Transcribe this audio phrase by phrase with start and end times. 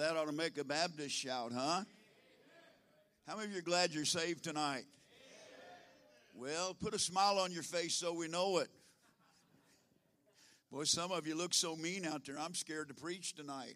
[0.00, 1.82] that ought to make a Baptist shout, huh?
[3.28, 4.84] How many of you are glad you're saved tonight?
[6.34, 8.68] Well, put a smile on your face so we know it.
[10.72, 12.38] Boy, some of you look so mean out there.
[12.38, 13.74] I'm scared to preach tonight.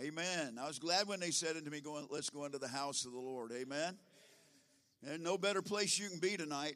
[0.00, 0.58] Amen.
[0.60, 3.04] I was glad when they said unto to me, going, let's go into the house
[3.04, 3.52] of the Lord.
[3.52, 3.96] Amen.
[5.04, 6.74] There's no better place you can be tonight.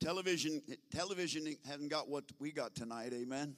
[0.00, 0.60] Television,
[0.94, 3.14] television hasn't got what we got tonight.
[3.14, 3.56] Amen.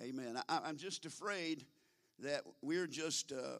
[0.00, 0.40] Amen.
[0.48, 1.64] I, am just afraid
[2.20, 3.58] that we're just uh,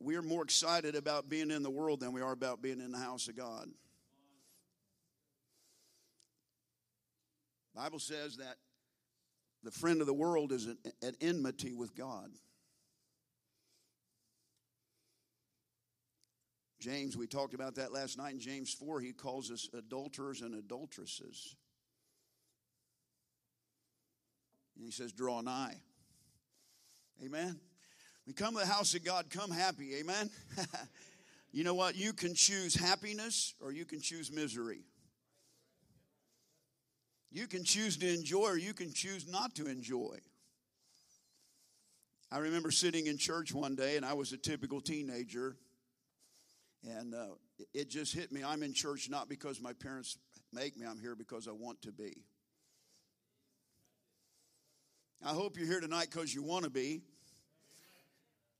[0.00, 2.98] we're more excited about being in the world than we are about being in the
[2.98, 3.68] house of God.
[7.74, 8.56] Bible says that
[9.62, 10.66] the friend of the world is
[11.02, 12.30] at enmity with God.
[16.80, 19.00] James, we talked about that last night in James 4.
[19.00, 21.56] He calls us adulterers and adulteresses.
[24.78, 25.74] And he says, Draw nigh.
[27.22, 27.58] Amen.
[28.26, 29.96] We come to the house of God, come happy.
[29.96, 30.30] Amen.
[31.52, 31.96] you know what?
[31.96, 34.82] You can choose happiness or you can choose misery.
[37.30, 40.18] You can choose to enjoy or you can choose not to enjoy.
[42.30, 45.56] I remember sitting in church one day and I was a typical teenager.
[46.84, 47.34] And uh,
[47.74, 48.44] it just hit me.
[48.44, 50.18] I'm in church not because my parents
[50.52, 52.22] make me, I'm here because I want to be.
[55.24, 57.00] I hope you're here tonight because you want to be.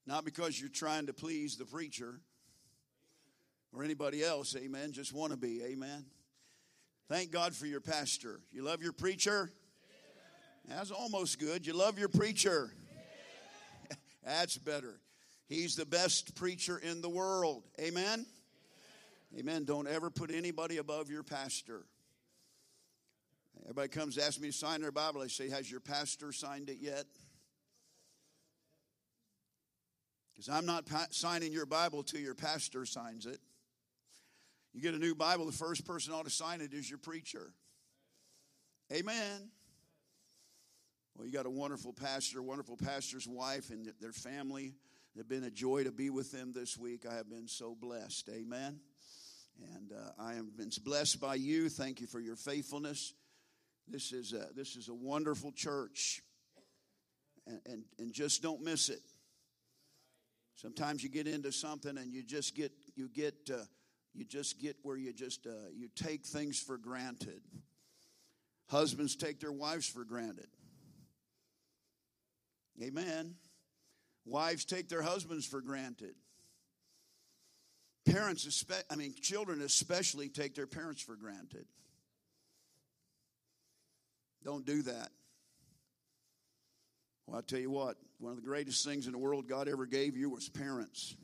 [0.07, 2.21] Not because you're trying to please the preacher
[3.73, 4.93] or anybody else, amen.
[4.93, 6.07] Just want to be, amen.
[7.09, 8.41] Thank God for your pastor.
[8.51, 9.51] You love your preacher?
[10.67, 11.67] That's almost good.
[11.67, 12.73] You love your preacher?
[14.25, 15.01] That's better.
[15.49, 17.63] He's the best preacher in the world.
[17.81, 18.27] Amen?
[19.39, 19.65] Amen.
[19.65, 21.85] Don't ever put anybody above your pastor.
[23.69, 25.21] Everybody comes to ask me to sign their Bible.
[25.21, 27.05] I say, Has your pastor signed it yet?
[30.33, 33.39] Because I'm not pa- signing your Bible till your pastor signs it.
[34.73, 37.53] You get a new Bible, the first person ought to sign it is your preacher.
[38.91, 39.51] Amen.
[41.15, 44.73] Well, you got a wonderful pastor, wonderful pastor's wife, and their family.
[45.15, 47.05] It's been a joy to be with them this week.
[47.05, 48.31] I have been so blessed.
[48.33, 48.81] Amen.
[49.75, 51.69] And uh, I have been blessed by you.
[51.69, 53.13] Thank you for your faithfulness.
[53.91, 56.23] This is a, this is a wonderful church.
[57.47, 59.01] And, and, and just don't miss it.
[60.57, 63.63] Sometimes you get into something and you just get you get uh,
[64.13, 67.41] you just get where you just uh, you take things for granted.
[68.69, 70.49] Husbands take their wives for granted.
[72.83, 73.37] Amen.
[74.27, 76.15] Wives take their husbands for granted.
[78.05, 81.67] Parents, I mean, children especially take their parents for granted.
[84.49, 85.11] Don't do that.
[87.27, 89.85] Well, I tell you what, one of the greatest things in the world God ever
[89.85, 91.15] gave you was parents.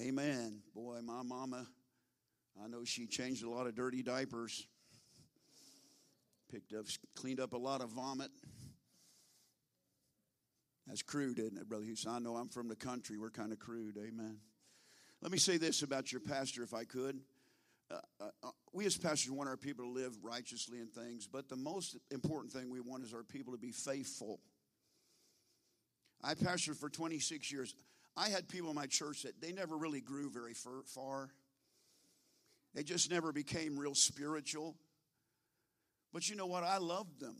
[0.00, 0.62] Amen.
[0.74, 1.64] Boy, my mama,
[2.60, 4.66] I know she changed a lot of dirty diapers,
[6.50, 8.32] picked up, cleaned up a lot of vomit.
[10.88, 12.10] That's crude, isn't it, Brother Houston?
[12.10, 13.16] I know I'm from the country.
[13.16, 13.96] We're kind of crude.
[13.96, 14.38] Amen.
[15.22, 17.20] Let me say this about your pastor, if I could.
[17.90, 21.48] Uh, uh, uh, we as pastors want our people to live righteously in things, but
[21.48, 24.40] the most important thing we want is our people to be faithful.
[26.22, 27.74] I pastored for 26 years.
[28.16, 31.28] I had people in my church that they never really grew very far.
[32.74, 34.76] They just never became real spiritual.
[36.12, 36.64] But you know what?
[36.64, 37.36] I loved them.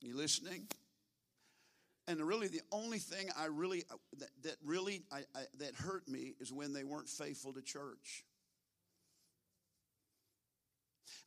[0.00, 0.68] You listening?
[2.06, 3.84] And really, the only thing I really
[4.18, 8.24] that, that really I, I, that hurt me is when they weren't faithful to church.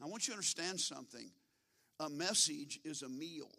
[0.01, 1.29] I want you to understand something.
[1.99, 3.49] A message is a meal.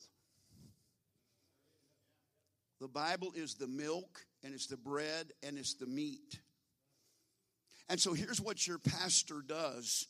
[2.81, 6.41] The Bible is the milk, and it's the bread, and it's the meat.
[7.88, 10.09] And so here's what your pastor does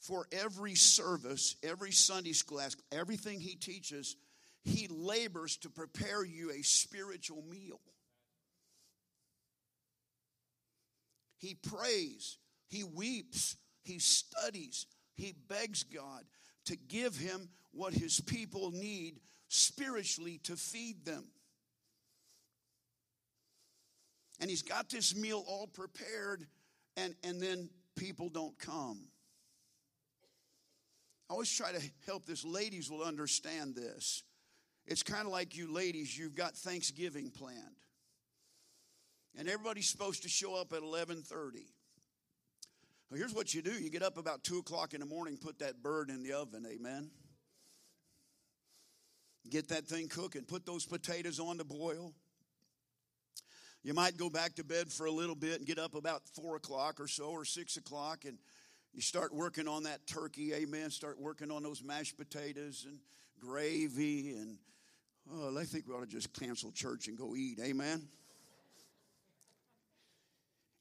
[0.00, 4.16] for every service, every Sunday school, everything he teaches,
[4.64, 7.80] he labors to prepare you a spiritual meal.
[11.36, 14.86] He prays, he weeps, he studies,
[15.20, 16.24] he begs God
[16.66, 21.24] to give him what his people need spiritually to feed them.
[24.40, 26.46] And he's got this meal all prepared,
[26.96, 29.02] and, and then people don't come.
[31.28, 32.44] I always try to help this.
[32.44, 34.22] Ladies will understand this.
[34.86, 37.58] It's kind of like you ladies, you've got Thanksgiving planned.
[39.38, 41.66] And everybody's supposed to show up at 1130.
[43.14, 43.72] Here's what you do.
[43.72, 46.64] You get up about 2 o'clock in the morning, put that bird in the oven,
[46.70, 47.10] amen?
[49.48, 50.42] Get that thing cooking.
[50.42, 52.12] Put those potatoes on to boil.
[53.82, 56.56] You might go back to bed for a little bit and get up about four
[56.56, 58.38] o'clock or so or six o'clock and
[58.92, 60.90] you start working on that turkey, amen.
[60.90, 62.98] Start working on those mashed potatoes and
[63.40, 64.58] gravy and
[65.32, 68.06] oh, I think we ought to just cancel church and go eat, amen.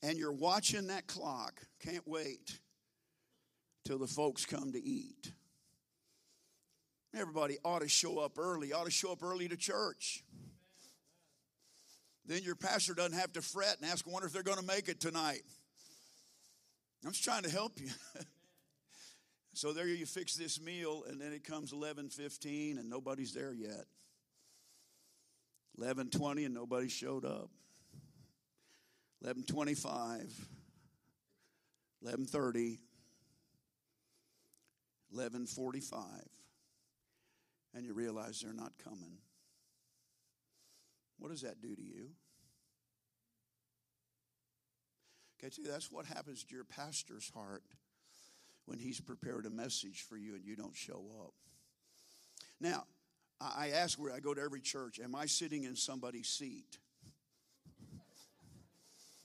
[0.01, 2.59] And you're watching that clock, can't wait
[3.85, 5.33] till the folks come to eat.
[7.13, 10.23] Everybody ought to show up early, ought to show up early to church.
[12.25, 14.87] Then your pastor doesn't have to fret and ask, wonder if they're going to make
[14.87, 15.41] it tonight.
[17.03, 17.89] I'm just trying to help you.
[19.53, 23.85] so there you fix this meal, and then it comes 11:15, and nobody's there yet.
[25.79, 27.49] 11:20, and nobody showed up.
[29.23, 30.47] 11:25,
[32.01, 32.79] 11:30,
[35.11, 36.29] 11:45,
[37.73, 39.17] and you realize they're not coming.
[41.17, 42.15] What does that do to you?
[45.37, 47.63] Okay, see, that's what happens to your pastor's heart
[48.65, 51.33] when he's prepared a message for you and you don't show up.
[52.59, 52.85] Now,
[53.41, 56.77] I ask where I go to every church, am I sitting in somebody's seat?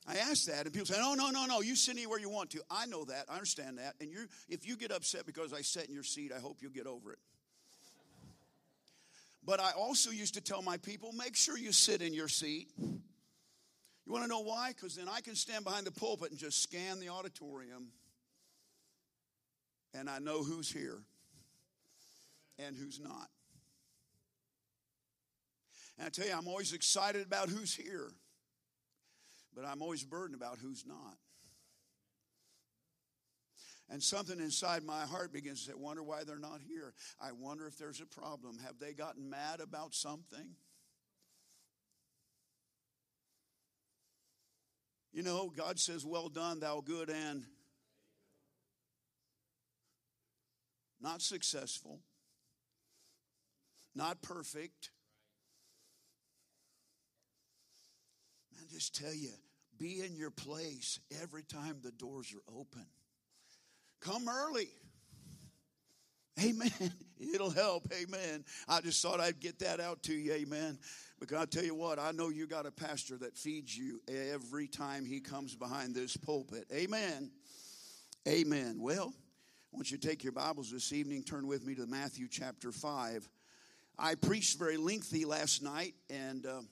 [0.07, 1.63] I ask that, and people say, "No, no, no, no.
[1.63, 3.27] You sit anywhere you want to." I know that.
[3.29, 3.95] I understand that.
[4.01, 6.73] And you, if you get upset because I sat in your seat, I hope you'll
[6.73, 7.19] get over it.
[9.47, 12.69] But I also used to tell my people, make sure you sit in your seat.
[12.79, 14.73] You want to know why?
[14.75, 17.89] Because then I can stand behind the pulpit and just scan the auditorium,
[19.95, 20.99] and I know who's here
[22.59, 23.29] and who's not.
[25.99, 28.11] And I tell you, I'm always excited about who's here,
[29.55, 31.17] but I'm always burdened about who's not.
[33.91, 36.95] And something inside my heart begins to say, wonder why they're not here.
[37.21, 38.59] I wonder if there's a problem.
[38.65, 40.57] Have they gotten mad about something?
[45.15, 47.45] You know, God says, Well done, thou good and
[51.01, 52.01] not successful,
[53.95, 54.91] not perfect.
[58.75, 59.31] Just tell you,
[59.79, 62.85] be in your place every time the doors are open.
[64.01, 64.69] Come early.
[66.43, 66.73] Amen.
[67.35, 67.87] It'll help.
[67.93, 68.45] Amen.
[68.69, 70.33] I just thought I'd get that out to you.
[70.33, 70.77] Amen.
[71.21, 74.67] Because I tell you what, I know you got a pastor that feeds you every
[74.67, 76.67] time he comes behind this pulpit.
[76.75, 77.31] Amen.
[78.27, 78.79] Amen.
[78.81, 82.27] Well, I want you to take your Bibles this evening, turn with me to Matthew
[82.29, 83.29] chapter 5.
[84.01, 86.63] I preached very lengthy last night, and uh,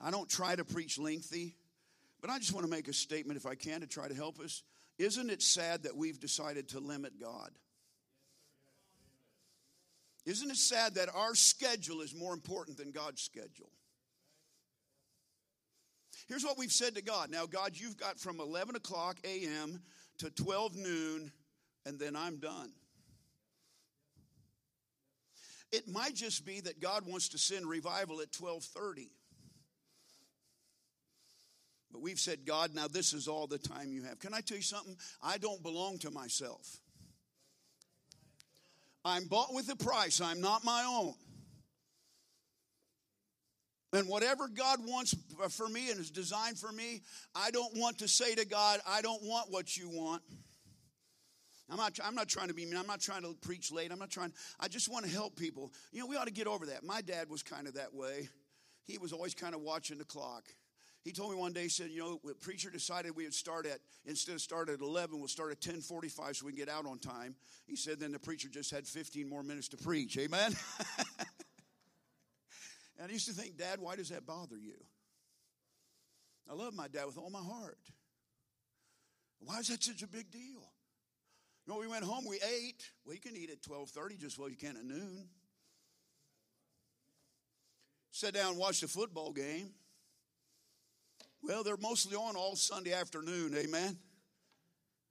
[0.00, 1.56] I don't try to preach lengthy,
[2.20, 4.40] but I just want to make a statement, if I can, to try to help
[4.40, 4.62] us.
[4.98, 7.50] Isn't it sad that we've decided to limit God?
[10.26, 13.70] Isn't it sad that our schedule is more important than God's schedule?
[16.28, 17.30] Here's what we've said to God.
[17.30, 19.82] Now, God, you've got from 11 o'clock a.m.
[20.18, 21.32] to 12 noon,
[21.84, 22.72] and then I'm done.
[25.70, 29.10] It might just be that God wants to send revival at 1230.
[31.94, 34.18] But we've said, God, now this is all the time you have.
[34.18, 34.96] Can I tell you something?
[35.22, 36.80] I don't belong to myself.
[39.04, 41.14] I'm bought with a price, I'm not my own.
[43.92, 45.14] And whatever God wants
[45.50, 49.00] for me and is designed for me, I don't want to say to God, I
[49.00, 50.20] don't want what you want.
[51.70, 52.76] I'm not, I'm not trying to be mean.
[52.76, 53.92] I'm not trying to preach late.
[53.92, 54.32] I'm not trying.
[54.58, 55.72] I just want to help people.
[55.92, 56.82] You know, we ought to get over that.
[56.82, 58.28] My dad was kind of that way.
[58.84, 60.42] He was always kind of watching the clock.
[61.04, 63.66] He told me one day, he said, you know, the preacher decided we would start
[63.66, 66.86] at, instead of start at 11, we'll start at 1045 so we can get out
[66.86, 67.34] on time.
[67.66, 70.16] He said then the preacher just had 15 more minutes to preach.
[70.16, 70.56] Amen?
[72.98, 74.72] and I used to think, Dad, why does that bother you?
[76.50, 77.78] I love my dad with all my heart.
[79.40, 80.40] Why is that such a big deal?
[81.66, 82.90] You know, we went home, we ate.
[83.04, 85.28] Well, you can eat at 1230 just well you can at noon.
[88.10, 89.70] Sit down watched a football game.
[91.46, 93.98] Well, they're mostly on all Sunday afternoon, amen?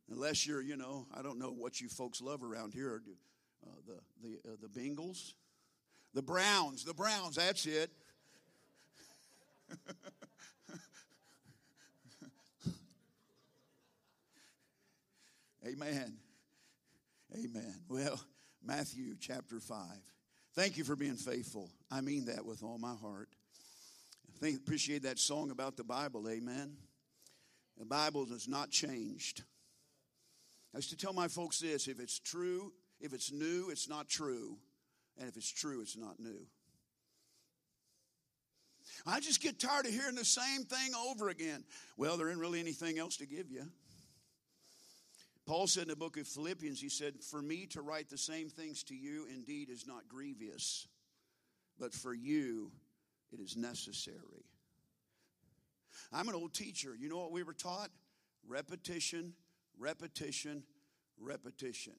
[0.09, 3.03] Unless you're, you know, I don't know what you folks love around here.
[3.65, 5.33] Uh, the the uh, the Bengals,
[6.13, 7.35] the Browns, the Browns.
[7.35, 7.91] That's it.
[15.65, 16.17] Amen.
[17.33, 17.73] Amen.
[17.87, 18.19] Well,
[18.61, 19.77] Matthew chapter 5.
[20.55, 21.69] Thank you for being faithful.
[21.89, 23.29] I mean that with all my heart.
[24.43, 26.75] Think, appreciate that song about the Bible, amen.
[27.77, 29.41] The Bible has not changed.
[30.73, 34.09] I used to tell my folks this if it's true, if it's new, it's not
[34.09, 34.57] true.
[35.17, 36.45] And if it's true, it's not new.
[39.07, 41.63] I just get tired of hearing the same thing over again.
[41.95, 43.63] Well, there isn't really anything else to give you.
[45.45, 48.49] Paul said in the book of Philippians, he said, For me to write the same
[48.49, 50.85] things to you indeed is not grievous,
[51.79, 52.73] but for you
[53.33, 54.45] it is necessary.
[56.11, 56.95] I'm an old teacher.
[56.97, 57.89] You know what we were taught?
[58.47, 59.33] Repetition,
[59.77, 60.63] repetition,
[61.19, 61.93] repetition.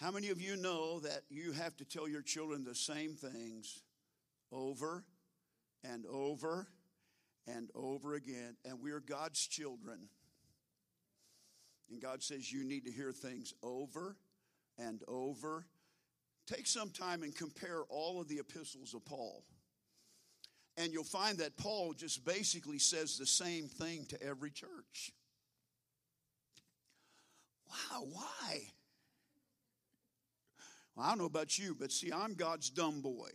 [0.00, 3.82] How many of you know that you have to tell your children the same things
[4.52, 5.04] over
[5.84, 6.66] and over
[7.46, 8.56] and over again.
[8.64, 10.08] And we're God's children.
[11.90, 14.16] And God says you need to hear things over
[14.78, 15.66] and over.
[16.46, 19.42] Take some time and compare all of the epistles of Paul.
[20.76, 25.12] And you'll find that Paul just basically says the same thing to every church.
[27.68, 28.60] Wow, why?
[30.94, 33.30] Well, I don't know about you, but see, I'm God's dumb boy.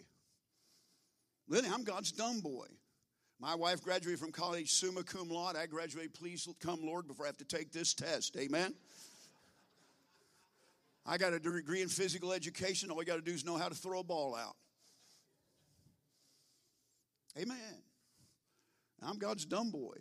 [1.48, 2.68] Lily, I'm God's dumb boy.
[3.40, 5.56] My wife graduated from college summa cum laude.
[5.56, 8.38] I graduated, please come, Lord, before I have to take this test.
[8.38, 8.76] Amen?
[11.06, 12.92] I got a degree in physical education.
[12.92, 14.56] All we got to do is know how to throw a ball out.
[17.40, 17.58] Amen.
[19.02, 19.96] I'm God's dumb boy.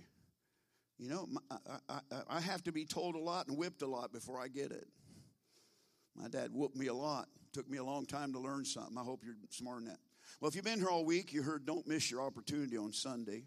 [0.99, 1.57] You know, I,
[1.89, 4.71] I, I have to be told a lot and whipped a lot before I get
[4.71, 4.87] it.
[6.15, 7.29] My dad whooped me a lot.
[7.53, 8.99] Took me a long time to learn something.
[8.99, 9.99] I hope you're smart in that.
[10.41, 13.45] Well, if you've been here all week, you heard don't miss your opportunity on Sunday.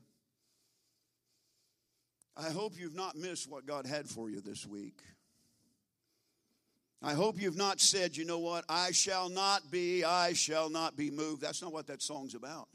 [2.36, 5.00] I hope you've not missed what God had for you this week.
[7.06, 10.96] I hope you've not said, you know what, I shall not be, I shall not
[10.96, 11.42] be moved.
[11.42, 12.70] That's not what that song's about.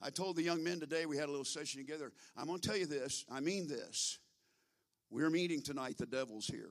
[0.00, 2.12] I told the young men today, we had a little session together.
[2.36, 4.20] I'm going to tell you this, I mean this.
[5.10, 6.70] We're meeting tonight, the devil's here.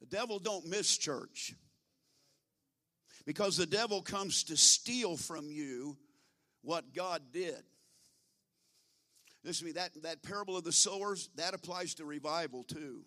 [0.00, 1.54] The devil don't miss church.
[3.24, 5.96] Because the devil comes to steal from you
[6.60, 7.62] what God did.
[9.42, 13.04] Listen to me, that, that parable of the sowers, that applies to revival too.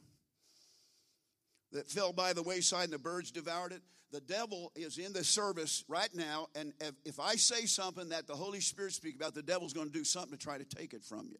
[1.75, 3.81] That fell by the wayside and the birds devoured it.
[4.13, 8.27] The devil is in the service right now, and if, if I say something that
[8.27, 10.93] the Holy Spirit speaks about, the devil's going to do something to try to take
[10.93, 11.38] it from you.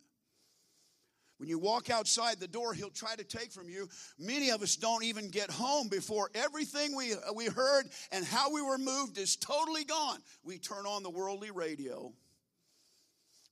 [1.38, 3.88] When you walk outside the door, he'll try to take from you.
[4.20, 8.62] Many of us don't even get home before everything we, we heard and how we
[8.62, 10.20] were moved is totally gone.
[10.44, 12.12] We turn on the worldly radio.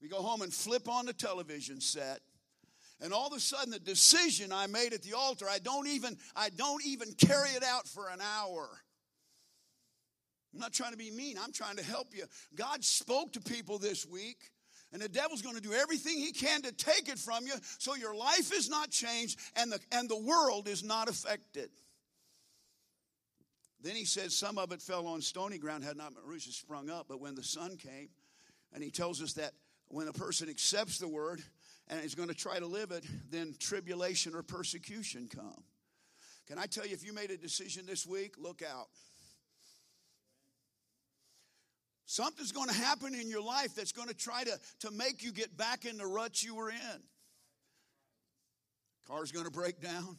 [0.01, 2.19] We go home and flip on the television set.
[3.03, 6.17] And all of a sudden the decision I made at the altar, I don't even
[6.35, 8.69] I don't even carry it out for an hour.
[10.53, 11.37] I'm not trying to be mean.
[11.37, 12.23] I'm trying to help you.
[12.55, 14.37] God spoke to people this week
[14.93, 17.95] and the devil's going to do everything he can to take it from you so
[17.95, 21.69] your life is not changed and the, and the world is not affected.
[23.81, 27.07] Then he says some of it fell on stony ground, had not roots sprung up.
[27.09, 28.07] But when the sun came,
[28.71, 29.51] and he tells us that
[29.87, 31.41] when a person accepts the word
[31.89, 35.63] and is going to try to live it, then tribulation or persecution come.
[36.47, 38.87] Can I tell you, if you made a decision this week, look out.
[42.05, 45.31] Something's going to happen in your life that's going to try to, to make you
[45.31, 47.01] get back in the rut you were in.
[49.07, 50.17] Car's going to break down.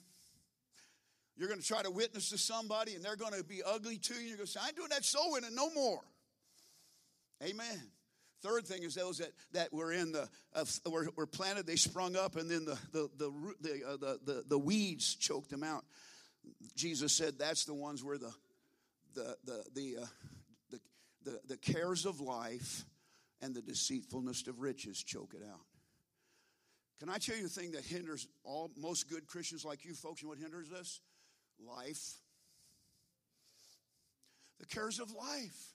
[1.37, 4.15] You're going to try to witness to somebody and they're going to be ugly to
[4.15, 4.21] you.
[4.21, 6.01] You're going to say, I ain't doing that soul winning no more.
[7.43, 7.91] Amen.
[8.43, 12.17] Third thing is those that, that were in the uh, were, were planted, they sprung
[12.17, 15.85] up, and then the the the the, uh, the, the, the weeds choked them out.
[16.77, 18.33] Jesus said that's the ones where the
[19.15, 20.07] the the the uh,
[21.25, 22.85] the, the cares of life
[23.41, 25.61] and the deceitfulness of riches choke it out.
[27.01, 30.23] Can I tell you the thing that hinders all most good Christians like you folks?
[30.23, 31.01] And what hinders us?
[31.59, 32.15] Life.
[34.61, 35.75] The cares of life.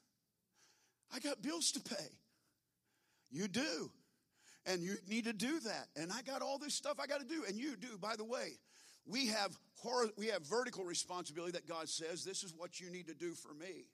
[1.13, 2.18] I got bills to pay.
[3.31, 3.91] You do.
[4.65, 5.87] And you need to do that.
[5.95, 7.43] And I got all this stuff I got to do.
[7.47, 8.57] And you do, by the way.
[9.05, 13.07] We have hor- we have vertical responsibility that God says this is what you need
[13.07, 13.85] to do for me.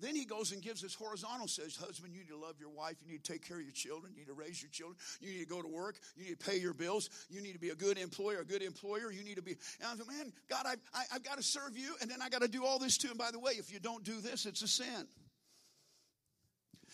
[0.00, 2.96] Then he goes and gives us horizontal says, Husband, you need to love your wife.
[3.04, 4.12] You need to take care of your children.
[4.12, 4.96] You need to raise your children.
[5.20, 5.96] You need to go to work.
[6.16, 7.10] You need to pay your bills.
[7.30, 9.12] You need to be a good employer, a good employer.
[9.12, 9.52] You need to be.
[9.80, 11.94] And I said, Man, God, I, I, I've got to serve you.
[12.00, 13.08] And then I got to do all this too.
[13.08, 15.06] And by the way, if you don't do this, it's a sin.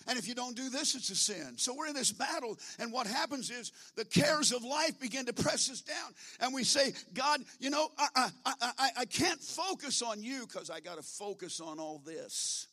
[0.08, 1.54] And if you don't do this, it's a sin.
[1.56, 5.32] So we're in this battle, and what happens is the cares of life begin to
[5.32, 6.14] press us down.
[6.40, 10.70] And we say, God, you know, I, I, I, I can't focus on you because
[10.70, 12.66] I got to focus on all this.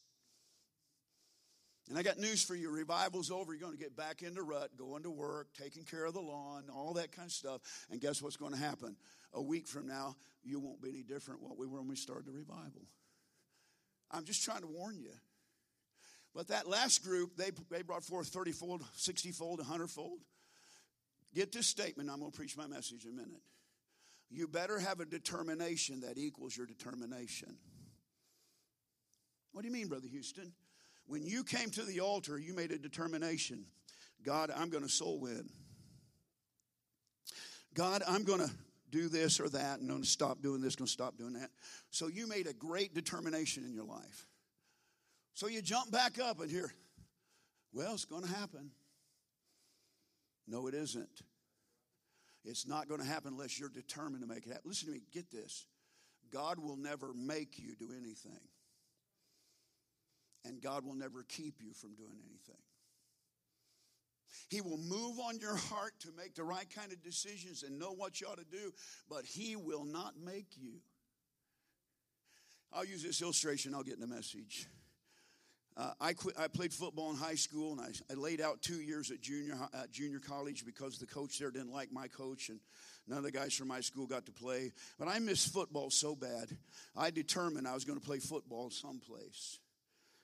[1.89, 2.69] And I got news for you.
[2.69, 3.53] Revival's over.
[3.53, 6.65] You're going to get back into rut, going to work, taking care of the lawn,
[6.73, 7.61] all that kind of stuff.
[7.89, 8.97] And guess what's going to happen?
[9.33, 12.25] A week from now, you won't be any different what we were when we started
[12.25, 12.81] the revival.
[14.11, 15.11] I'm just trying to warn you.
[16.37, 20.19] But that last group, they, they brought forth 30 fold, 60 fold, 100 fold.
[21.33, 22.11] Get this statement.
[22.11, 23.41] I'm going to preach my message in a minute.
[24.29, 27.57] You better have a determination that equals your determination.
[29.51, 30.53] What do you mean, Brother Houston?
[31.07, 33.65] When you came to the altar, you made a determination
[34.23, 35.49] God, I'm going to soul win.
[37.73, 38.51] God, I'm going to
[38.91, 41.33] do this or that, and I'm going to stop doing this, going to stop doing
[41.33, 41.49] that.
[41.89, 44.27] So you made a great determination in your life.
[45.37, 46.73] So you jump back up and hear,
[47.71, 48.71] well, it's going to happen.
[50.47, 51.21] No, it isn't.
[52.43, 54.63] It's not going to happen unless you're determined to make it happen.
[54.65, 55.67] Listen to me, get this.
[56.33, 58.39] God will never make you do anything,
[60.43, 62.63] and God will never keep you from doing anything.
[64.49, 67.91] He will move on your heart to make the right kind of decisions and know
[67.91, 68.73] what you ought to do,
[69.07, 70.79] but He will not make you.
[72.73, 74.67] I'll use this illustration, I'll get in the message.
[75.77, 78.81] Uh, I, quit, I played football in high school, and I, I laid out two
[78.81, 82.59] years at junior, uh, junior college because the coach there didn't like my coach, and
[83.07, 84.71] none of the guys from my school got to play.
[84.97, 86.49] But I missed football so bad,
[86.95, 89.59] I determined I was going to play football someplace.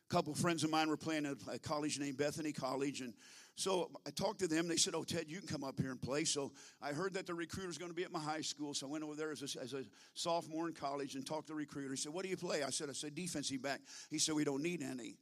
[0.10, 3.14] A couple friends of mine were playing at a college named Bethany College, and
[3.56, 4.68] so I talked to them.
[4.68, 6.24] They said, Oh, Ted, you can come up here and play.
[6.24, 8.74] So I heard that the recruiter was going to be at my high school.
[8.74, 9.84] So I went over there as a, as a
[10.16, 11.92] sophomore in college and talked to the recruiter.
[11.92, 12.64] He said, What do you play?
[12.64, 13.82] I said, I said, defensive back.
[14.10, 15.18] He said, We don't need any.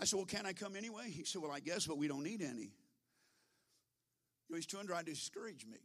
[0.00, 1.10] I said, Well, can I come anyway?
[1.10, 2.72] He said, Well, I guess, but we don't need any.
[4.48, 5.76] You know, he's trying to discourage me.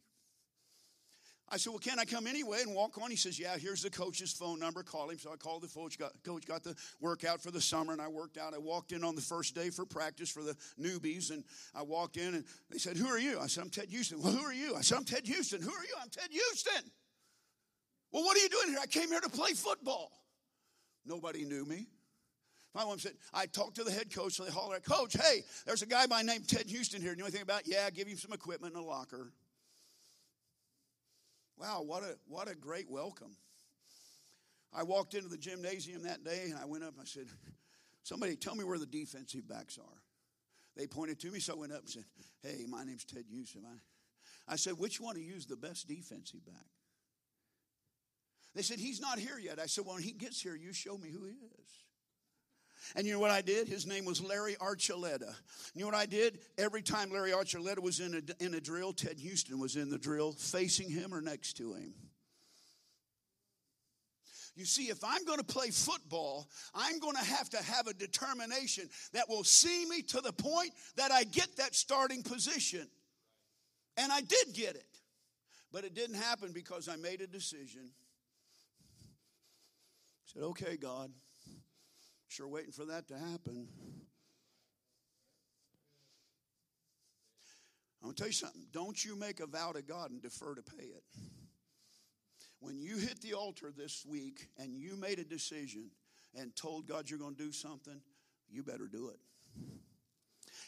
[1.49, 3.11] I said, Well, can I come anyway and walk on?
[3.11, 4.83] He says, Yeah, here's the coach's phone number.
[4.83, 5.19] Call him.
[5.19, 8.07] So I called the coach, got, coach, got the workout for the summer, and I
[8.07, 8.53] worked out.
[8.53, 11.43] I walked in on the first day for practice for the newbies, and
[11.75, 13.39] I walked in, and they said, Who are you?
[13.39, 14.21] I said, I'm Ted Houston.
[14.21, 14.75] Well, who are you?
[14.75, 15.61] I said, I'm Ted Houston.
[15.61, 15.93] Who are you?
[16.01, 16.89] I'm Ted Houston.
[18.11, 18.79] Well, what are you doing here?
[18.81, 20.09] I came here to play football.
[21.05, 21.87] Nobody knew me.
[22.75, 25.81] My mom said, I talked to the head coach, so they hollered, Coach, hey, there's
[25.81, 27.11] a guy by name Ted Houston here.
[27.11, 27.65] You know anything about?
[27.65, 29.31] Yeah, give him some equipment in a locker.
[31.57, 33.37] Wow, what a, what a great welcome.
[34.73, 37.27] I walked into the gymnasium that day and I went up and I said,
[38.03, 40.01] Somebody tell me where the defensive backs are.
[40.75, 42.03] They pointed to me, so I went up and said,
[42.43, 43.63] Hey, my name's Ted Houston.
[44.49, 46.67] I said, Which one you is the best defensive back?
[48.53, 49.59] They said, He's not here yet.
[49.59, 51.84] I said, Well, when he gets here, you show me who he is.
[52.95, 53.67] And you know what I did?
[53.67, 55.33] His name was Larry Archuleta.
[55.73, 56.39] You know what I did?
[56.57, 59.97] Every time Larry Archuleta was in a, in a drill, Ted Houston was in the
[59.97, 61.93] drill, facing him or next to him.
[64.55, 67.93] You see, if I'm going to play football, I'm going to have to have a
[67.93, 72.87] determination that will see me to the point that I get that starting position.
[73.97, 74.87] And I did get it.
[75.73, 77.89] But it didn't happen because I made a decision.
[80.23, 81.11] I said, okay, God,
[82.27, 83.67] Sure, waiting for that to happen.
[88.01, 88.67] I'm going to tell you something.
[88.71, 91.03] Don't you make a vow to God and defer to pay it.
[92.59, 95.89] When you hit the altar this week and you made a decision
[96.35, 97.99] and told God you're going to do something,
[98.49, 99.19] you better do it.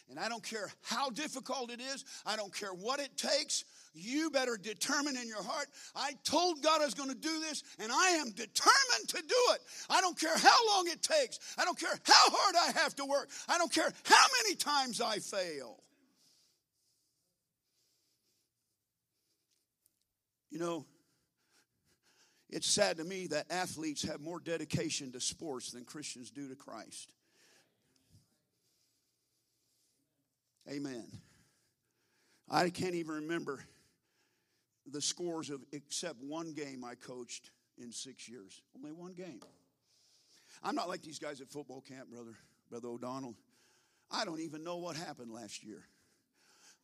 [0.10, 4.30] And I don't care how difficult it is, I don't care what it takes, you
[4.30, 7.92] better determine in your heart, I told God I was going to do this, and
[7.92, 9.60] I am determined to do it.
[9.90, 11.40] I don't care how long it takes.
[11.58, 13.30] I don't care how hard I have to work.
[13.50, 15.80] I don't care how many times I fail.
[20.50, 20.86] You know,
[22.50, 26.56] it's sad to me that athletes have more dedication to sports than Christians do to
[26.56, 27.14] Christ.
[30.70, 31.06] Amen.
[32.50, 33.60] I can't even remember
[34.92, 38.62] the scores of except one game I coached in six years.
[38.76, 39.42] Only one game.
[40.64, 42.36] I'm not like these guys at football camp, brother,
[42.70, 43.36] brother O'Donnell.
[44.12, 45.84] I don't even know what happened last year.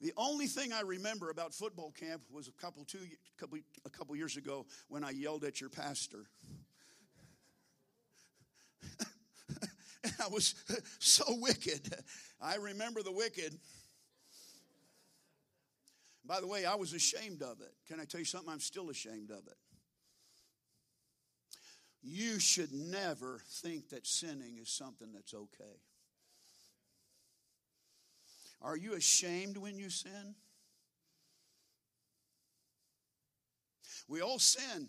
[0.01, 2.99] The only thing I remember about football camp was a couple two
[3.37, 6.25] couple a couple years ago when I yelled at your pastor.
[10.03, 10.55] and I was
[10.99, 11.93] so wicked.
[12.41, 13.57] I remember the wicked.
[16.25, 17.73] By the way, I was ashamed of it.
[17.87, 18.51] Can I tell you something?
[18.51, 19.57] I'm still ashamed of it.
[22.01, 25.79] You should never think that sinning is something that's okay.
[28.61, 30.35] Are you ashamed when you sin?
[34.07, 34.87] We all sin.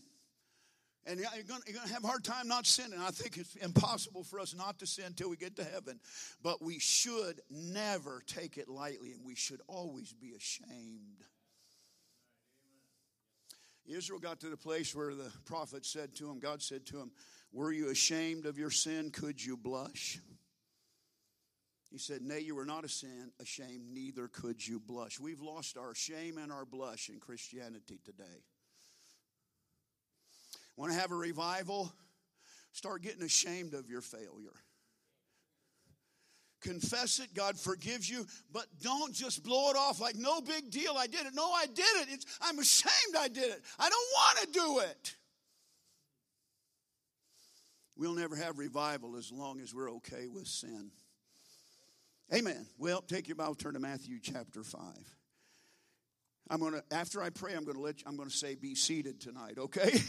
[1.06, 2.98] And you're going, to have a hard time not sinning.
[2.98, 6.00] I think it's impossible for us not to sin until we get to heaven.
[6.42, 11.24] But we should never take it lightly, and we should always be ashamed.
[13.86, 17.10] Israel got to the place where the prophet said to him, God said to him,
[17.52, 19.10] Were you ashamed of your sin?
[19.10, 20.18] Could you blush?
[21.90, 25.20] He said, Nay, you were not ashamed, neither could you blush.
[25.20, 28.42] We've lost our shame and our blush in Christianity today.
[30.76, 31.92] Want to have a revival?
[32.72, 34.54] Start getting ashamed of your failure.
[36.60, 40.94] Confess it, God forgives you, but don't just blow it off like no big deal.
[40.98, 41.34] I did it.
[41.34, 42.08] No, I did it.
[42.08, 43.62] It's, I'm ashamed I did it.
[43.78, 45.14] I don't want to do it.
[47.96, 50.90] We'll never have revival as long as we're okay with sin.
[52.34, 52.66] Amen.
[52.78, 54.80] Well, take your Bible, turn to Matthew chapter 5.
[56.50, 58.54] I'm going to, after I pray, I'm going to let you, I'm going to say,
[58.54, 59.98] be seated tonight, okay?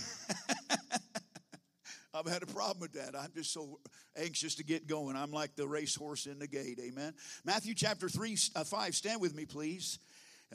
[2.13, 3.17] I've had a problem with that.
[3.17, 3.80] I'm just so
[4.15, 5.15] anxious to get going.
[5.17, 6.80] I'm like the racehorse in the gate.
[6.82, 7.13] Amen.
[7.43, 8.95] Matthew chapter 3, uh, 5.
[8.95, 10.00] Stand with me, please,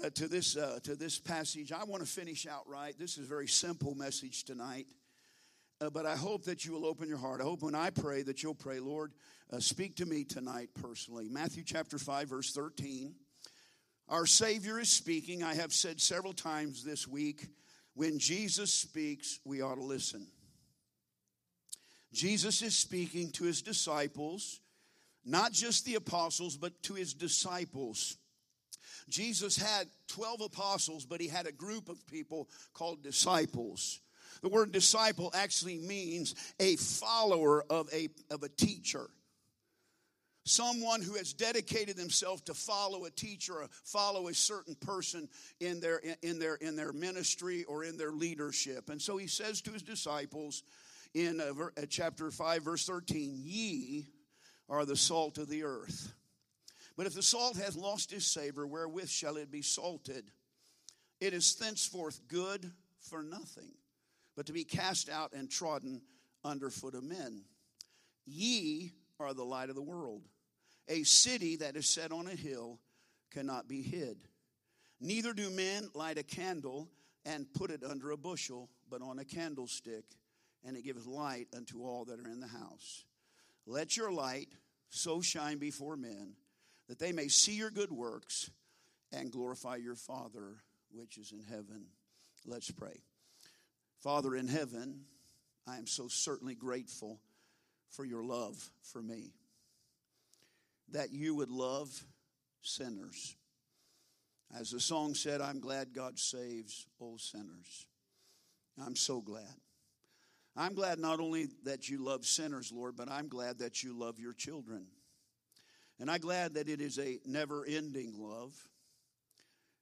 [0.03, 1.71] uh, to, this, uh, to this passage.
[1.71, 2.99] I want to finish out right.
[2.99, 4.87] This is a very simple message tonight.
[5.83, 7.41] Uh, but I hope that you will open your heart.
[7.41, 9.13] I hope when I pray that you'll pray, Lord,
[9.53, 11.29] uh, speak to me tonight personally.
[11.29, 13.15] Matthew chapter 5, verse 13.
[14.11, 15.45] Our Savior is speaking.
[15.45, 17.47] I have said several times this week
[17.95, 20.27] when Jesus speaks, we ought to listen.
[22.13, 24.59] Jesus is speaking to his disciples,
[25.25, 28.17] not just the apostles, but to his disciples.
[29.09, 34.01] Jesus had 12 apostles, but he had a group of people called disciples.
[34.43, 39.09] The word disciple actually means a follower of a, of a teacher.
[40.45, 45.29] Someone who has dedicated themselves to follow a teacher or follow a certain person
[45.61, 48.89] in their, in, their, in their ministry or in their leadership.
[48.89, 50.63] And so he says to his disciples,
[51.15, 54.07] in uh, uh, chapter 5, verse 13 Ye
[54.69, 56.13] are the salt of the earth.
[56.97, 60.25] But if the salt hath lost his savor, wherewith shall it be salted?
[61.21, 63.73] It is thenceforth good for nothing,
[64.37, 66.03] but to be cast out and trodden
[66.45, 67.43] under foot of men.
[68.27, 70.23] Ye are the light of the world.
[70.89, 72.79] A city that is set on a hill
[73.31, 74.17] cannot be hid.
[75.01, 76.89] Neither do men light a candle
[77.25, 80.05] and put it under a bushel, but on a candlestick
[80.65, 83.05] and it giveth light unto all that are in the house.
[83.67, 84.49] Let your light
[84.89, 86.35] so shine before men
[86.89, 88.51] that they may see your good works
[89.13, 90.57] and glorify your Father
[90.93, 91.87] which is in heaven.
[92.45, 93.01] Let's pray.
[94.01, 95.03] Father in heaven,
[95.67, 97.21] I am so certainly grateful
[97.91, 99.33] for your love for me.
[100.93, 101.89] That you would love
[102.63, 103.37] sinners.
[104.59, 107.87] As the song said, I'm glad God saves old sinners.
[108.85, 109.55] I'm so glad.
[110.57, 114.19] I'm glad not only that you love sinners, Lord, but I'm glad that you love
[114.19, 114.87] your children.
[116.01, 118.53] And I'm glad that it is a never ending love.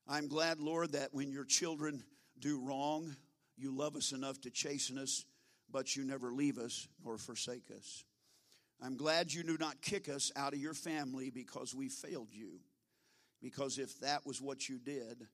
[0.06, 2.02] I'm glad, Lord, that when your children
[2.38, 3.16] do wrong,
[3.56, 5.24] you love us enough to chasten us,
[5.70, 8.04] but you never leave us nor forsake us.
[8.80, 12.60] I'm glad you do not kick us out of your family because we failed you.
[13.42, 15.26] Because if that was what you did,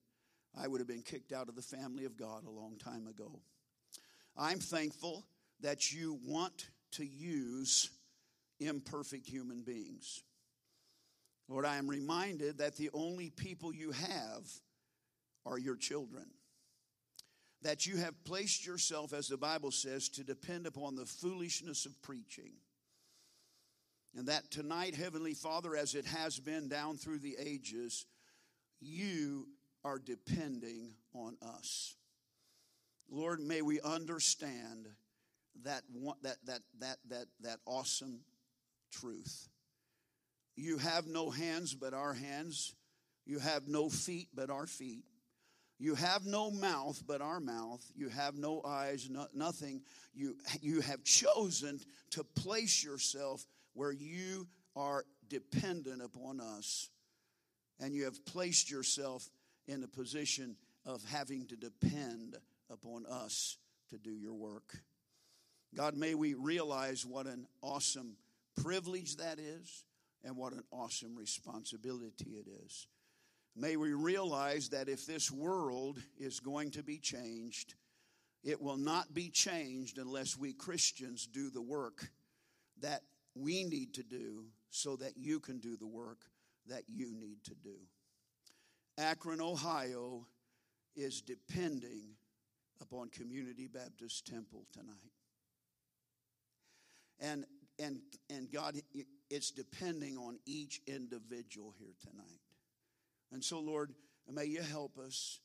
[0.59, 3.39] I would have been kicked out of the family of God a long time ago.
[4.37, 5.25] I'm thankful
[5.61, 7.89] that you want to use
[8.59, 10.23] imperfect human beings.
[11.47, 14.49] Lord, I am reminded that the only people you have
[15.45, 16.25] are your children.
[17.65, 21.99] That you have placed yourself, as the Bible says, to depend upon the foolishness of
[22.03, 22.51] preaching.
[24.15, 28.05] And that tonight, Heavenly Father, as it has been down through the ages,
[28.79, 29.47] you
[29.83, 31.95] are depending on us.
[33.09, 34.87] Lord, may we understand
[35.63, 35.81] that,
[36.21, 38.19] that, that, that, that, that awesome
[38.91, 39.49] truth.
[40.55, 42.75] You have no hands but our hands.
[43.25, 45.05] You have no feet but our feet.
[45.77, 47.83] You have no mouth but our mouth.
[47.95, 49.81] You have no eyes, no, nothing.
[50.13, 51.79] You, you have chosen
[52.11, 56.89] to place yourself where you are dependent upon us.
[57.79, 59.29] And you have placed yourself
[59.67, 62.37] in a position of having to depend
[62.69, 63.57] upon us
[63.89, 64.77] to do your work.
[65.75, 68.15] God, may we realize what an awesome
[68.61, 69.83] privilege that is
[70.23, 72.87] and what an awesome responsibility it is.
[73.55, 77.75] May we realize that if this world is going to be changed,
[78.43, 82.09] it will not be changed unless we Christians do the work
[82.81, 83.01] that
[83.33, 86.19] we need to do so that you can do the work
[86.67, 87.75] that you need to do.
[88.97, 90.25] Akron, Ohio
[90.95, 92.15] is depending
[92.81, 95.11] upon Community Baptist Temple tonight.
[97.19, 97.45] And
[97.79, 98.75] and and God
[99.29, 102.44] it's depending on each individual here tonight.
[103.35, 103.91] And so Lord,
[104.31, 105.41] may you help us.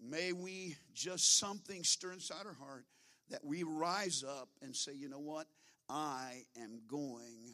[0.00, 2.84] May we just something stir inside our heart
[3.30, 5.48] that we rise up and say, you know what?
[5.90, 7.52] I am going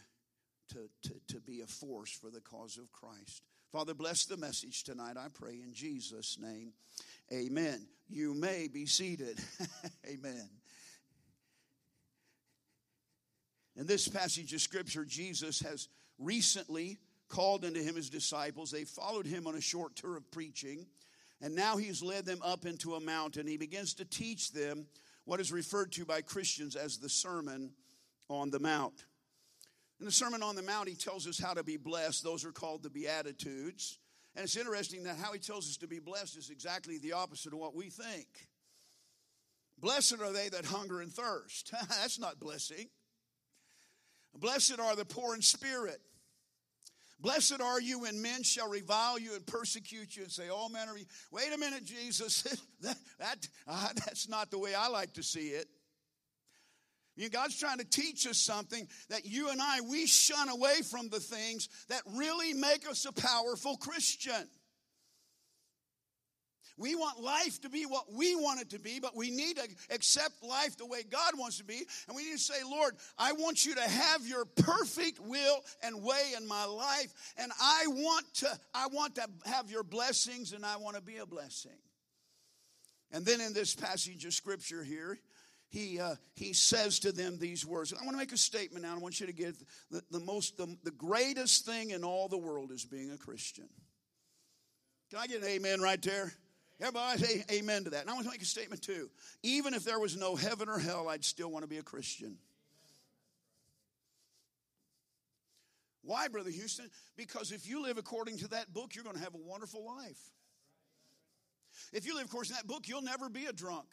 [0.73, 3.45] to, to, to be a force for the cause of Christ.
[3.73, 6.75] Father, bless the message tonight, I pray in Jesus' name.
[7.33, 7.87] Amen.
[8.11, 9.41] You may be seated.
[10.07, 10.51] Amen.
[13.77, 16.99] In this passage of Scripture, Jesus has recently
[17.33, 18.71] called unto him his disciples.
[18.71, 20.87] They followed him on a short tour of preaching,
[21.40, 23.47] and now he's led them up into a mountain.
[23.47, 24.87] He begins to teach them
[25.25, 27.73] what is referred to by Christians as the Sermon
[28.29, 29.07] on the Mount.
[29.99, 32.23] In the Sermon on the Mount, he tells us how to be blessed.
[32.23, 33.99] Those are called the Beatitudes.
[34.37, 37.55] And it's interesting that how he tells us to be blessed is exactly the opposite
[37.55, 38.27] of what we think.
[39.79, 41.73] Blessed are they that hunger and thirst.
[41.88, 42.88] That's not blessing.
[44.35, 46.01] Blessed are the poor in spirit.
[47.23, 50.89] Blessed are you when men shall revile you and persecute you and say, "Oh, man,
[50.99, 51.05] you?
[51.31, 52.43] wait a minute, Jesus.
[52.81, 55.69] that, that uh, that's not the way I like to see it.
[57.31, 61.21] God's trying to teach us something that you and I, we shun away from the
[61.21, 64.49] things that really make us a powerful Christian.
[66.77, 69.69] We want life to be what we want it to be, but we need to
[69.91, 71.83] accept life the way God wants to be.
[72.09, 76.03] And we need to say, Lord, I want you to have your perfect will and
[76.03, 77.12] way in my life.
[77.37, 81.18] And I want to, I want to have your blessings and I want to be
[81.18, 81.79] a blessing.
[83.12, 85.18] And then in this passage of scripture here,
[85.68, 87.93] he, uh, he says to them these words.
[87.93, 88.95] I want to make a statement now.
[88.95, 89.55] I want you to get
[89.91, 93.68] the, the most, the, the greatest thing in all the world is being a Christian.
[95.11, 96.33] Can I get an amen right there?
[96.83, 98.01] Everybody say amen to that.
[98.01, 99.09] And I want to make a statement too.
[99.45, 102.37] Even if there was no heaven or hell, I'd still want to be a Christian.
[106.03, 106.91] Why, Brother Houston?
[107.16, 110.18] Because if you live according to that book, you're going to have a wonderful life.
[111.93, 113.87] If you live according to that book, you'll never be a drunk.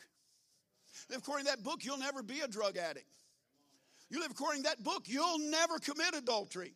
[1.12, 3.06] Live according to that book, you'll never be a drug addict.
[4.10, 6.74] You live according to that book, you'll never commit adultery.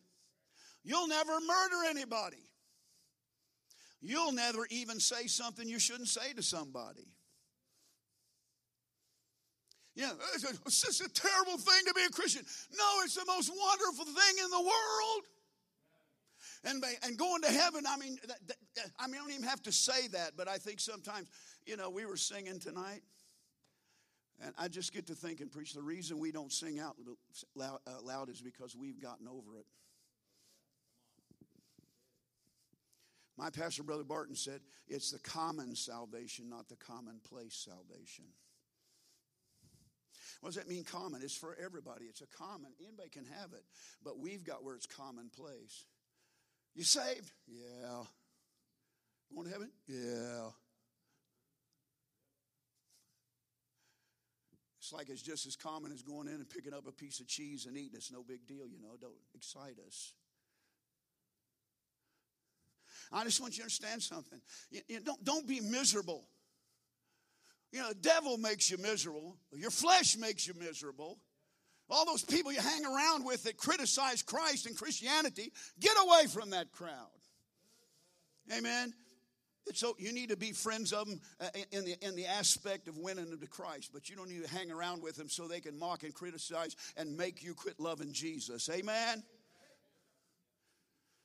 [0.84, 2.36] You'll never murder anybody.
[4.04, 7.08] You'll never even say something you shouldn't say to somebody.
[9.96, 12.44] Yeah, it's just a terrible thing to be a Christian.
[12.76, 15.24] No, it's the most wonderful thing in the world.
[16.64, 19.62] And, and going to heaven, I mean, that, that, I mean, I don't even have
[19.62, 21.28] to say that, but I think sometimes,
[21.64, 23.02] you know, we were singing tonight,
[24.42, 25.72] and I just get to think and preach.
[25.72, 26.96] The reason we don't sing out
[27.54, 29.66] loud, uh, loud is because we've gotten over it.
[33.36, 38.26] My pastor, Brother Barton, said it's the common salvation, not the commonplace salvation.
[40.40, 41.22] What does that mean, common?
[41.22, 42.04] It's for everybody.
[42.04, 42.72] It's a common.
[42.80, 43.64] Anybody can have it.
[44.04, 45.84] But we've got where it's commonplace.
[46.74, 47.30] You saved?
[47.46, 48.04] Yeah.
[49.34, 49.70] Going to heaven?
[49.88, 50.50] Yeah.
[54.78, 57.26] It's like it's just as common as going in and picking up a piece of
[57.26, 57.94] cheese and eating.
[57.94, 58.96] It's no big deal, you know.
[59.00, 60.12] Don't excite us.
[63.12, 64.40] I just want you to understand something.
[64.70, 66.24] You, you don't, don't be miserable.
[67.72, 71.18] You know, the devil makes you miserable, your flesh makes you miserable.
[71.90, 76.50] All those people you hang around with that criticize Christ and Christianity, get away from
[76.50, 77.10] that crowd.
[78.56, 78.94] Amen.
[79.72, 82.98] So you need to be friends of them uh, in the, in the aspect of
[82.98, 85.60] winning them to Christ, but you don't need to hang around with them so they
[85.60, 88.68] can mock and criticize and make you quit loving Jesus.
[88.68, 89.22] Amen.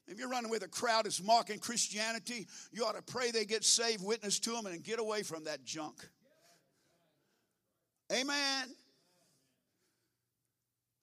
[0.10, 3.64] If you're running with a crowd that's mocking Christianity, you ought to pray they get
[3.64, 5.96] saved, witness to them, and get away from that junk.
[8.12, 8.76] Amen.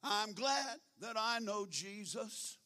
[0.02, 2.58] I'm glad that I know Jesus.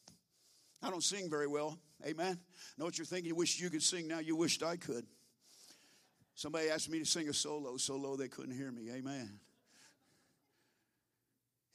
[0.81, 1.77] I don't sing very well.
[2.07, 2.39] Amen.
[2.75, 3.27] Know what you're thinking?
[3.27, 4.17] You wish you could sing now.
[4.17, 5.05] You wished I could.
[6.33, 8.89] Somebody asked me to sing a solo, so low they couldn't hear me.
[8.91, 9.39] Amen.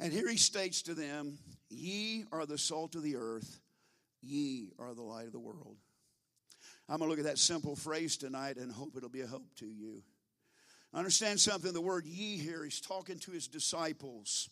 [0.01, 1.39] And here he states to them,
[1.71, 3.61] Ye are the salt of the earth.
[4.27, 5.77] Ye are the light of the world.
[6.89, 9.55] I'm going to look at that simple phrase tonight and hope it'll be a hope
[9.57, 10.03] to you.
[10.95, 11.73] Understand something.
[11.73, 14.49] The word ye here, he's talking to his disciples.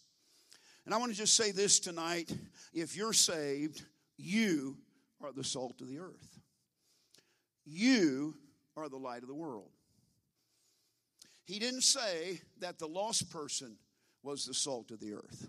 [0.84, 2.32] And I want to just say this tonight.
[2.72, 3.82] If you're saved,
[4.16, 4.76] you
[5.20, 6.38] are the salt of the earth.
[7.64, 8.34] You
[8.76, 9.70] are the light of the world.
[11.44, 13.76] He didn't say that the lost person
[14.22, 15.48] was the salt of the earth.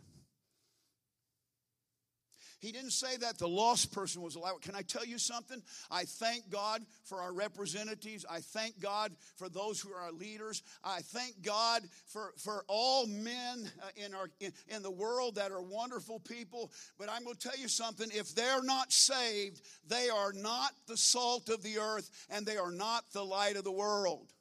[2.59, 4.61] He didn't say that the lost person was allowed.
[4.61, 5.61] Can I tell you something?
[5.91, 8.25] I thank God for our representatives.
[8.29, 10.63] I thank God for those who are our leaders.
[10.83, 15.51] I thank God for, for all men uh, in, our, in, in the world that
[15.51, 16.71] are wonderful people.
[16.97, 18.09] But I'm going to tell you something.
[18.13, 22.71] If they're not saved, they are not the salt of the earth and they are
[22.71, 24.31] not the light of the world.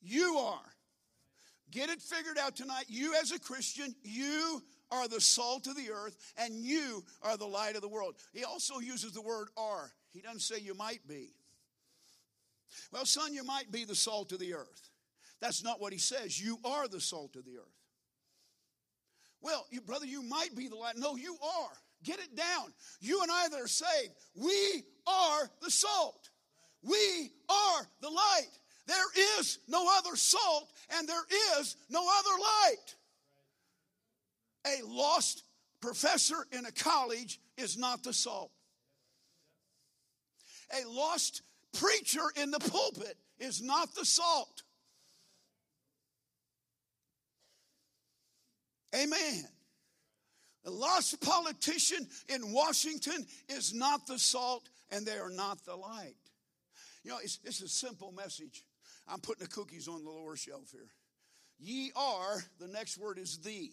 [0.00, 0.60] You are.
[1.70, 2.86] Get it figured out tonight.
[2.88, 7.46] You, as a Christian, you are the salt of the earth, and you are the
[7.46, 8.14] light of the world.
[8.32, 9.90] He also uses the word are.
[10.12, 11.30] He doesn't say you might be.
[12.92, 14.90] Well, son, you might be the salt of the earth.
[15.40, 16.40] That's not what he says.
[16.40, 17.78] You are the salt of the earth.
[19.40, 20.96] Well, you, brother, you might be the light.
[20.96, 21.72] No, you are.
[22.04, 22.72] Get it down.
[23.00, 26.30] You and I that are saved, we are the salt.
[26.82, 28.50] We are the light.
[28.86, 31.24] There is no other salt and there
[31.58, 32.94] is no other light.
[34.68, 35.44] A lost
[35.80, 38.50] professor in a college is not the salt.
[40.82, 41.42] A lost
[41.78, 44.62] preacher in the pulpit is not the salt.
[48.94, 49.44] Amen.
[50.64, 56.16] A lost politician in Washington is not the salt, and they are not the light.
[57.04, 58.64] You know, it's, it's a simple message.
[59.06, 60.90] I'm putting the cookies on the lower shelf here.
[61.58, 63.72] Ye are, the next word is thee.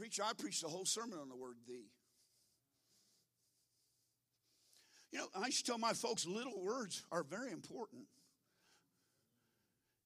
[0.00, 1.90] Preacher, I preached the whole sermon on the word thee.
[5.12, 8.04] You know, I used to tell my folks little words are very important.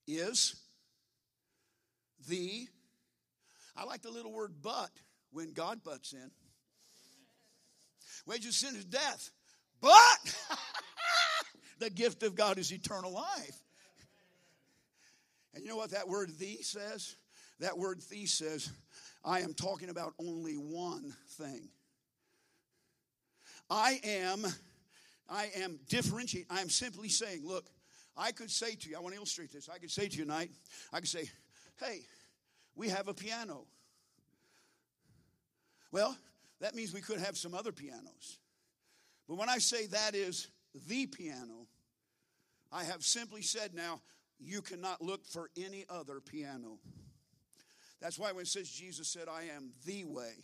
[0.09, 0.57] Is,
[2.29, 2.67] the,
[3.77, 4.91] I like the little word but
[5.31, 6.29] when God butts in.
[8.27, 9.31] Wages of sin is death.
[9.81, 10.37] But
[11.79, 13.61] the gift of God is eternal life.
[15.55, 17.15] And you know what that word thee says?
[17.61, 18.73] That word thee says,
[19.25, 21.69] I am talking about only one thing.
[23.71, 24.45] I am,
[25.29, 26.49] I am differentiating.
[26.51, 27.65] I am simply saying, look,
[28.17, 29.69] I could say to you, I want to illustrate this.
[29.69, 30.51] I could say to you tonight,
[30.93, 31.31] I could say,
[31.81, 32.01] hey,
[32.77, 33.65] we have a piano.
[35.91, 36.17] Well,
[36.61, 38.39] that means we could have some other pianos.
[39.29, 40.49] But when I say that is
[40.89, 41.67] the piano,
[42.71, 44.01] I have simply said now,
[44.39, 46.79] you cannot look for any other piano.
[48.01, 50.35] That's why when it says Jesus said, I am the way,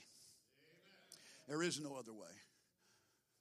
[1.49, 2.27] there is no other way.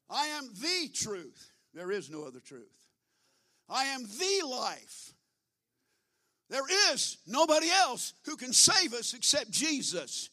[0.10, 2.74] I am the truth, there is no other truth.
[3.70, 5.14] I am the life.
[6.49, 10.32] There is nobody else who can save us except Jesus.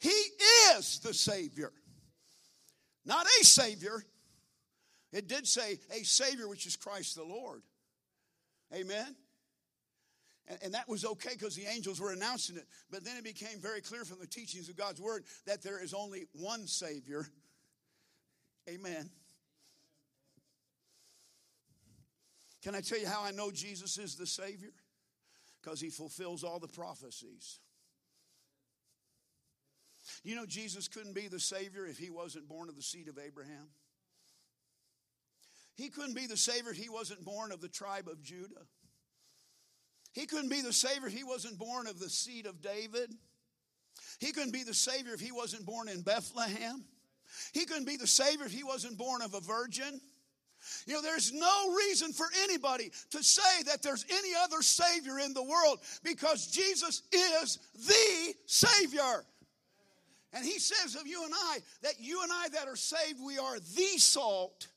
[0.00, 0.08] He
[0.74, 1.72] is the Savior.
[3.04, 4.04] Not a Savior.
[5.12, 7.62] It did say a Savior, which is Christ the Lord.
[8.74, 9.14] Amen?
[10.62, 12.66] And, that was okay because the angels were announcing it.
[12.90, 15.94] But then it became very clear from the teachings of God's Word that there is
[15.94, 17.26] only one Savior.
[18.68, 19.08] Amen.
[22.62, 24.72] Can I tell you how I know Jesus is the Savior?
[25.60, 27.60] Because he fulfills all the prophecies.
[30.24, 33.18] You know, Jesus couldn't be the Savior if he wasn't born of the seed of
[33.18, 33.68] Abraham.
[35.76, 38.66] He couldn't be the Savior if he wasn't born of the tribe of Judah.
[40.12, 43.14] He couldn't be the Savior if he wasn't born of the seed of David.
[44.20, 46.84] He couldn't be the Savior if he wasn't born in Bethlehem.
[47.52, 50.00] He couldn't be the Savior if he wasn't born of a virgin.
[50.86, 55.34] You know, there's no reason for anybody to say that there's any other Savior in
[55.34, 59.24] the world because Jesus is the Savior.
[60.32, 63.38] And he says of you and I that you and I that are saved, we
[63.38, 64.68] are the salt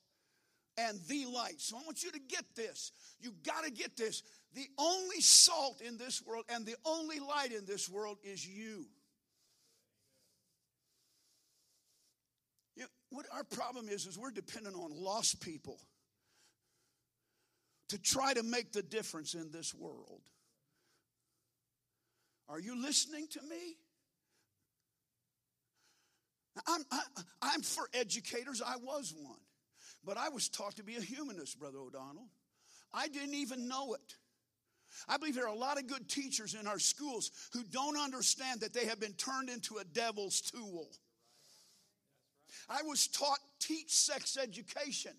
[0.77, 1.59] and the light.
[1.61, 2.91] So I want you to get this.
[3.19, 4.23] You got to get this.
[4.55, 8.85] The only salt in this world and the only light in this world is you.
[12.77, 15.77] you know, what our problem is is we're dependent on lost people
[17.89, 20.21] to try to make the difference in this world.
[22.47, 23.75] Are you listening to me?
[26.65, 28.61] I'm, I, am i am for educators.
[28.65, 29.39] I was one.
[30.05, 32.29] But I was taught to be a humanist, Brother O'Donnell.
[32.93, 34.15] I didn't even know it.
[35.07, 38.61] I believe there are a lot of good teachers in our schools who don't understand
[38.61, 40.87] that they have been turned into a devil's tool.
[42.69, 45.11] I was taught teach sex education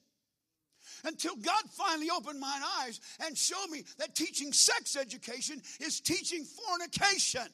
[1.04, 6.44] until God finally opened my eyes and showed me that teaching sex education is teaching
[6.44, 7.46] fornication.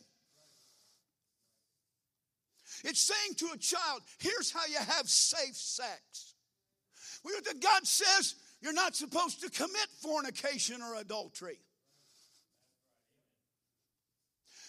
[2.84, 6.34] It's saying to a child, here's how you have safe sex.
[7.60, 11.58] God says you're not supposed to commit fornication or adultery.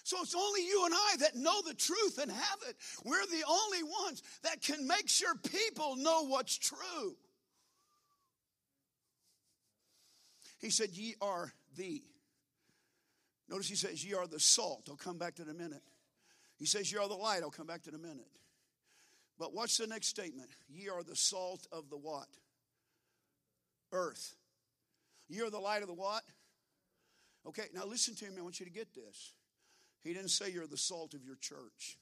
[0.04, 2.76] So it's only you and I that know the truth and have it.
[3.06, 7.16] We're the only ones that can make sure people know what's true.
[10.60, 12.02] He said, Ye are the.
[13.50, 14.88] Notice he says, Ye are the salt.
[14.90, 15.84] I'll come back to it in a minute.
[16.58, 17.42] He says, You are the light.
[17.42, 18.28] I'll come back to it in a minute.
[19.40, 20.50] But what's the next statement?
[20.70, 22.28] Ye are the salt of the what?
[23.94, 24.36] Earth.
[25.30, 26.24] Ye are the light of the what?
[27.48, 28.40] Okay, now listen to me.
[28.40, 29.34] I want you to get this.
[30.04, 31.98] He didn't say you're the salt of your church.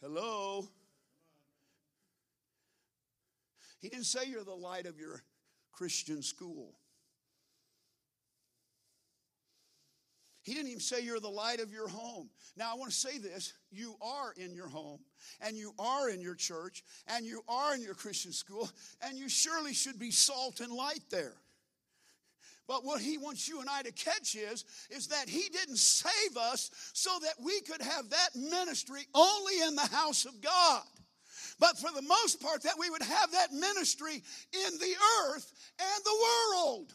[0.00, 0.68] Hello?
[3.80, 5.22] He didn't say you're the light of your
[5.72, 6.74] Christian school.
[10.42, 12.30] He didn't even say you're the light of your home.
[12.56, 15.00] Now, I want to say this you are in your home,
[15.40, 18.70] and you are in your church, and you are in your Christian school,
[19.02, 21.34] and you surely should be salt and light there.
[22.70, 26.36] But what he wants you and I to catch is, is that he didn't save
[26.36, 30.84] us so that we could have that ministry only in the house of God.
[31.58, 34.94] But for the most part, that we would have that ministry in the
[35.26, 36.94] earth and the world.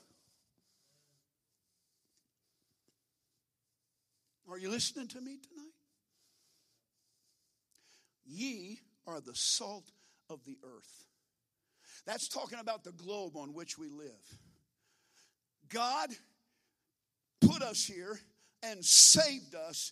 [4.49, 5.73] Are you listening to me tonight?
[8.25, 9.91] Ye are the salt
[10.29, 11.03] of the earth.
[12.05, 14.39] That's talking about the globe on which we live.
[15.69, 16.09] God
[17.41, 18.19] put us here
[18.63, 19.91] and saved us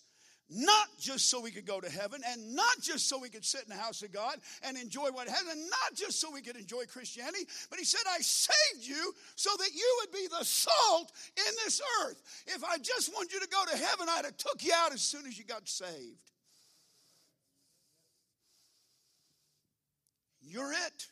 [0.50, 3.62] not just so we could go to heaven and not just so we could sit
[3.62, 6.56] in the house of God and enjoy what heaven, and not just so we could
[6.56, 11.12] enjoy Christianity, but He said, I saved you so that you would be the salt
[11.36, 12.44] in this earth.
[12.46, 15.00] If I just wanted you to go to heaven, I'd have took you out as
[15.00, 16.30] soon as you got saved.
[20.42, 21.06] You're it.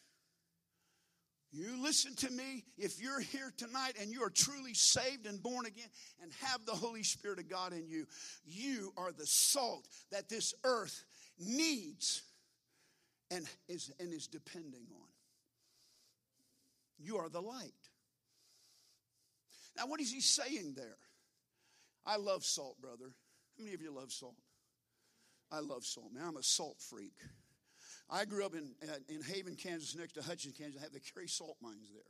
[1.52, 2.64] You listen to me.
[2.78, 5.88] If you're here tonight and you are truly saved and born again
[6.22, 8.06] and have the Holy Spirit of God in you,
[8.44, 11.04] you are the salt that this earth
[11.38, 12.22] needs
[13.30, 15.08] and is, and is depending on.
[16.98, 17.72] You are the light.
[19.76, 20.96] Now, what is he saying there?
[22.06, 23.14] I love salt, brother.
[23.58, 24.36] How many of you love salt?
[25.50, 26.24] I love salt, man.
[26.26, 27.12] I'm a salt freak.
[28.14, 30.78] I grew up in, uh, in Haven, Kansas, next to Hutchins, Kansas.
[30.78, 32.02] I have the Carey salt mines there.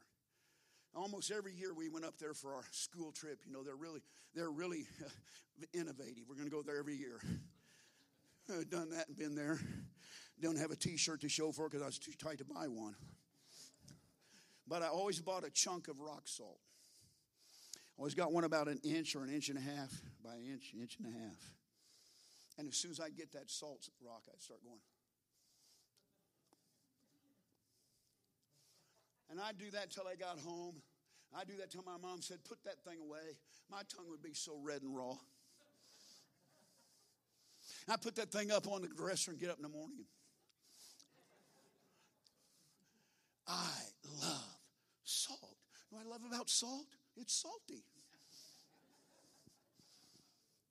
[1.01, 3.39] Almost every year we went up there for our school trip.
[3.47, 4.01] You know, they're really,
[4.35, 4.85] they're really
[5.73, 6.25] innovative.
[6.29, 7.21] We're going to go there every year.
[8.71, 9.61] Done that and been there.
[10.41, 12.97] Don't have a T-shirt to show for because I was too tight to buy one.
[14.67, 16.59] But I always bought a chunk of rock salt.
[17.97, 19.93] Always got one about an inch or an inch and a half
[20.25, 21.55] by an inch, inch and a half.
[22.59, 24.81] And as soon as I get that salt rock, I start going.
[29.33, 30.75] And I'd do that till I got home.
[31.35, 33.39] I'd do that till my mom said, Put that thing away.
[33.71, 35.17] My tongue would be so red and raw.
[37.89, 40.05] I put that thing up on the dresser and get up in the morning.
[43.49, 43.81] I
[44.23, 44.59] love
[45.05, 45.57] salt.
[45.91, 46.87] You know what I love about salt?
[47.17, 47.83] It's salty.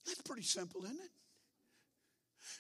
[0.06, 1.12] That's pretty simple, isn't it?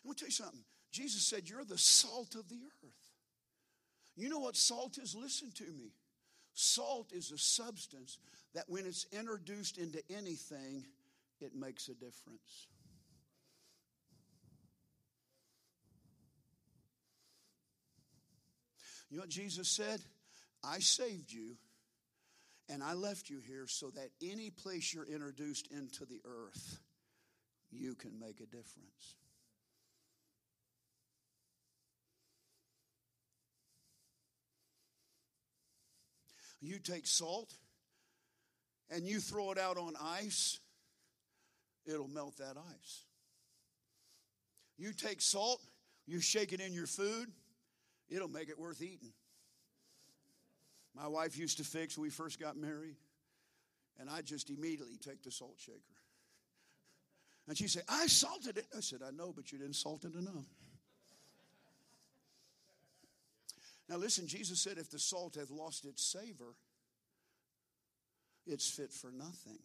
[0.04, 0.64] I'm going to tell you something.
[0.91, 3.01] Jesus said, You're the salt of the earth.
[4.22, 5.15] You know what salt is?
[5.15, 5.93] Listen to me.
[6.53, 8.19] Salt is a substance
[8.53, 10.86] that when it's introduced into anything,
[11.39, 12.67] it makes a difference.
[19.09, 19.99] You know what Jesus said?
[20.63, 21.57] I saved you
[22.69, 26.80] and I left you here so that any place you're introduced into the earth,
[27.72, 29.15] you can make a difference.
[36.62, 37.53] You take salt
[38.89, 40.59] and you throw it out on ice,
[41.86, 43.03] it'll melt that ice.
[44.78, 45.62] You take salt,
[46.05, 47.28] you shake it in your food,
[48.09, 49.14] it'll make it worth eating.
[50.95, 52.95] My wife used to fix when we first got married,
[53.99, 55.80] and I just immediately take the salt shaker.
[57.47, 58.66] And she said, I salted it.
[58.76, 60.45] I said, I know, but you didn't salt it enough.
[63.92, 66.56] Now, listen, Jesus said, if the salt hath lost its savor,
[68.48, 69.60] it's fit for nothing.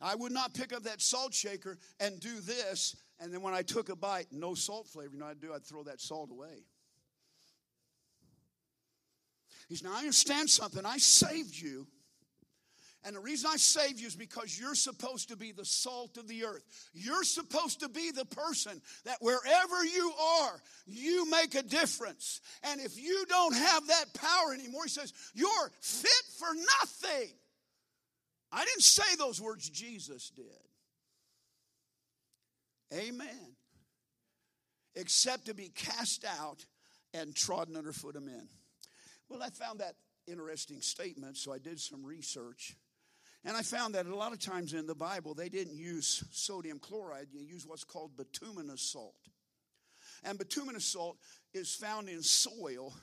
[0.00, 3.62] I would not pick up that salt shaker and do this, and then when I
[3.62, 5.10] took a bite, no salt flavor.
[5.12, 5.52] You know I'd do?
[5.54, 6.64] I'd throw that salt away.
[9.68, 10.84] He's now I understand something.
[10.84, 11.86] I saved you
[13.04, 16.28] and the reason I save you is because you're supposed to be the salt of
[16.28, 16.62] the earth.
[16.92, 22.42] You're supposed to be the person that wherever you are, you make a difference.
[22.62, 27.30] And if you don't have that power anymore, he says, you're fit for nothing.
[28.52, 30.44] I didn't say those words, Jesus did.
[32.92, 33.54] Amen.
[34.94, 36.66] Except to be cast out
[37.14, 38.48] and trodden underfoot of men.
[39.30, 39.94] Well, I found that
[40.26, 42.76] interesting statement, so I did some research.
[43.44, 46.78] And I found that a lot of times in the Bible, they didn't use sodium
[46.78, 49.16] chloride, you use what's called bituminous salt.
[50.24, 51.16] And bituminous salt
[51.54, 52.94] is found in soil,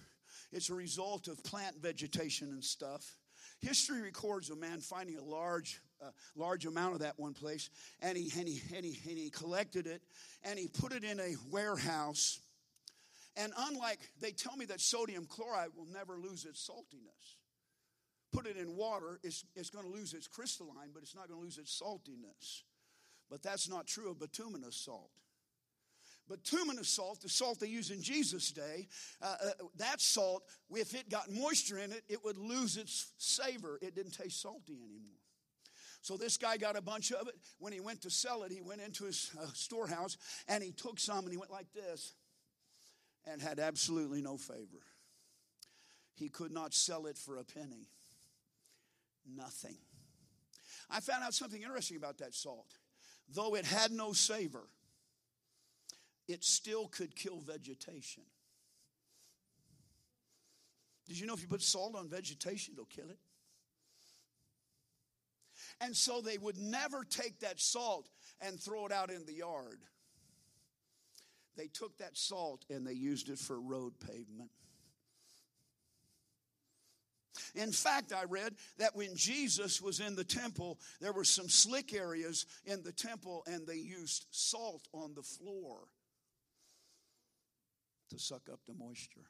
[0.52, 3.18] it's a result of plant vegetation and stuff.
[3.60, 7.72] History records a man finding a large, uh, large amount of that one place,
[8.02, 10.04] and he, and, he, and, he, and he collected it,
[10.44, 12.40] and he put it in a warehouse.
[13.36, 17.37] And unlike, they tell me that sodium chloride will never lose its saltiness
[18.32, 21.40] put it in water, it's, it's going to lose its crystalline, but it's not going
[21.40, 22.64] to lose its saltiness.
[23.30, 25.12] But that's not true of bituminous salt.
[26.30, 28.88] bituminous salt, the salt they used in Jesus' day,
[29.22, 33.80] uh, uh, that salt, if it got moisture in it, it would lose its savor.
[33.82, 35.16] It didn't taste salty anymore.
[36.02, 37.36] So this guy got a bunch of it.
[37.60, 40.18] When he went to sell it, he went into his uh, storehouse
[40.48, 42.14] and he took some and he went like this
[43.30, 44.84] and had absolutely no favor.
[46.16, 47.90] He could not sell it for a penny.
[49.36, 49.78] Nothing.
[50.90, 52.78] I found out something interesting about that salt.
[53.34, 54.68] Though it had no savor,
[56.28, 58.24] it still could kill vegetation.
[61.08, 63.20] Did you know if you put salt on vegetation, it'll kill it?
[65.82, 68.10] And so they would never take that salt
[68.42, 69.80] and throw it out in the yard.
[71.56, 74.52] They took that salt and they used it for road pavement.
[77.56, 81.94] In fact, I read that when Jesus was in the temple, there were some slick
[81.94, 85.80] areas in the temple and they used salt on the floor
[88.10, 89.26] to suck up the moisture.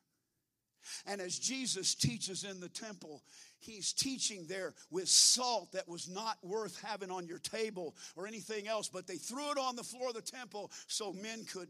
[1.06, 3.24] And as Jesus teaches in the temple,
[3.60, 8.68] he's teaching there with salt that was not worth having on your table or anything
[8.68, 11.70] else, but they threw it on the floor of the temple so men could.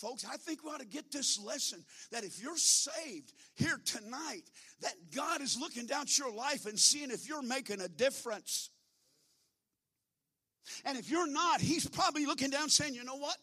[0.00, 4.42] Folks, I think we ought to get this lesson that if you're saved here tonight,
[4.80, 8.70] that God is looking down at your life and seeing if you're making a difference.
[10.84, 13.36] And if you're not, he's probably looking down saying, you know what?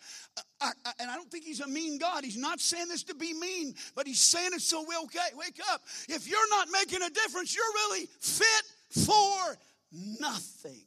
[0.62, 2.24] I, I, and I don't think he's a mean God.
[2.24, 5.36] He's not saying this to be mean, but he's saying it so we okay.
[5.36, 5.82] Wake up.
[6.08, 9.58] If you're not making a difference, you're really fit for
[10.22, 10.84] nothing.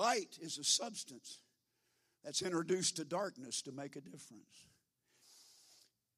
[0.00, 1.40] Light is a substance
[2.24, 4.64] that's introduced to darkness to make a difference.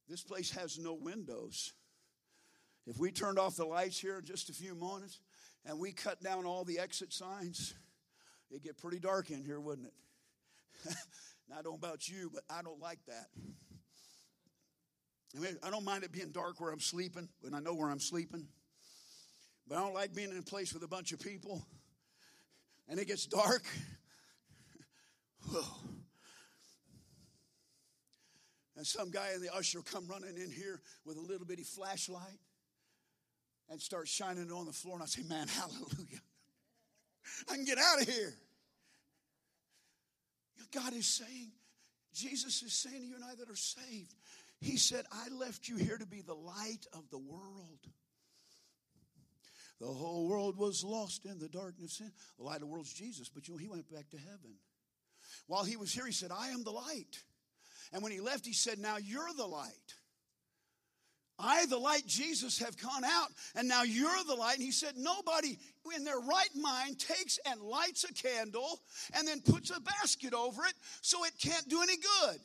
[0.08, 1.72] This place has no windows.
[2.86, 5.18] If we turned off the lights here in just a few moments
[5.66, 7.74] and we cut down all the exit signs,
[8.52, 10.94] it'd get pretty dark in here, wouldn't it?
[11.50, 13.26] I don't know about you, but I don't like that.
[15.36, 17.90] I mean, I don't mind it being dark where I'm sleeping, when I know where
[17.90, 18.46] I'm sleeping.
[19.66, 21.66] But I don't like being in a place with a bunch of people
[22.88, 23.64] and it gets dark.
[25.50, 25.64] whoa.
[28.76, 32.38] and some guy in the usher come running in here with a little bitty flashlight
[33.70, 34.94] and start shining it on the floor.
[34.94, 36.20] And I say, Man, hallelujah.
[37.48, 38.34] I can get out of here.
[40.72, 41.52] God is saying,
[42.14, 44.14] Jesus is saying to you and I that are saved,
[44.60, 47.86] He said, I left you here to be the light of the world.
[49.82, 52.00] The whole world was lost in the darkness.
[52.38, 54.54] The light of the world's Jesus, but you know, he went back to heaven.
[55.48, 57.20] While he was here, he said, I am the light.
[57.92, 59.72] And when he left, he said, Now you're the light.
[61.36, 64.54] I, the light Jesus, have gone out, and now you're the light.
[64.54, 65.58] And he said, Nobody
[65.96, 68.80] in their right mind takes and lights a candle
[69.16, 72.38] and then puts a basket over it so it can't do any good.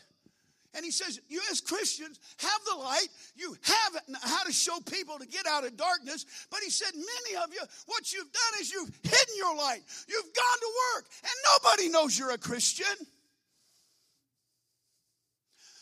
[0.74, 3.08] And he says, You as Christians have the light.
[3.36, 6.26] You have how to show people to get out of darkness.
[6.52, 9.82] But he said, Many of you, what you've done is you've hidden your light.
[10.08, 13.08] You've gone to work, and nobody knows you're a Christian.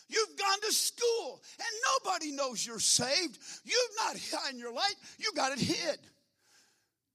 [0.08, 1.68] You've gone to school and
[2.06, 3.40] nobody knows you're saved.
[3.64, 5.98] You've not hidden your light, you got it hid.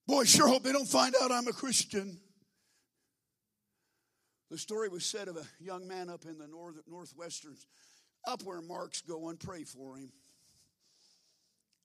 [0.06, 2.18] Boy, sure hope they don't find out I'm a Christian.
[4.50, 7.56] The story was said of a young man up in the north, northwestern,
[8.26, 9.36] up where Mark's going.
[9.36, 10.10] Pray for him.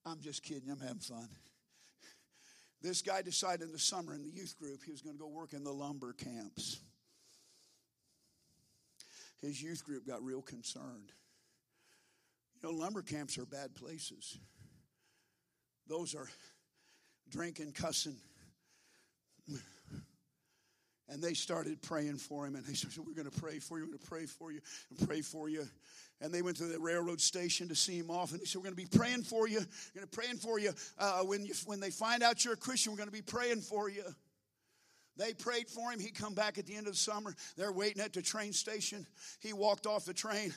[0.05, 1.27] I'm just kidding, I'm having fun.
[2.81, 5.27] This guy decided in the summer in the youth group he was going to go
[5.27, 6.79] work in the lumber camps
[9.45, 11.11] his youth group got real concerned.
[12.61, 14.37] You know, lumber camps are bad places.
[15.87, 16.27] Those are
[17.29, 18.17] drinking, cussing.
[21.07, 23.85] And they started praying for him, and they said, We're going to pray for you,
[23.85, 25.67] we're going to pray for you, and pray for you.
[26.21, 28.69] And they went to the railroad station to see him off, and they said, We're
[28.69, 30.71] going to be praying for you, we're going to be praying for you.
[30.97, 31.53] Uh, when, you.
[31.65, 34.03] when they find out you're a Christian, we're going to be praying for you.
[35.17, 35.99] They prayed for him.
[35.99, 37.33] He come back at the end of the summer.
[37.55, 39.07] They're waiting at the train station.
[39.39, 40.53] He walked off the train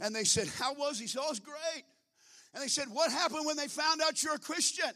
[0.00, 1.04] and they said, How was he?
[1.04, 1.84] He said, Oh, it was great.
[2.52, 4.90] And they said, What happened when they found out you're a Christian?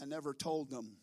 [0.00, 0.96] I never told them.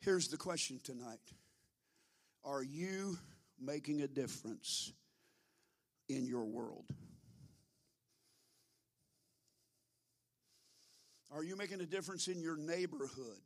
[0.00, 1.20] Here's the question tonight
[2.44, 3.18] Are you
[3.60, 4.92] making a difference
[6.08, 6.84] in your world?
[11.32, 13.40] Are you making a difference in your neighborhood?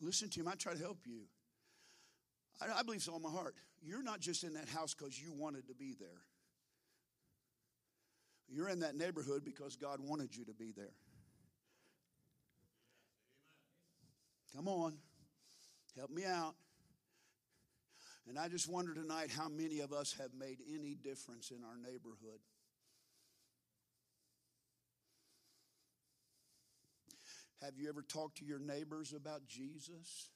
[0.00, 0.48] Listen to him.
[0.48, 1.22] I try to help you.
[2.60, 3.54] I, I believe so in my heart.
[3.82, 6.22] You're not just in that house because you wanted to be there.
[8.48, 10.92] You're in that neighborhood because God wanted you to be there.
[14.54, 14.94] Come on,
[15.96, 16.54] help me out.
[18.28, 21.76] And I just wonder tonight how many of us have made any difference in our
[21.76, 22.40] neighborhood.
[27.62, 30.30] Have you ever talked to your neighbors about Jesus?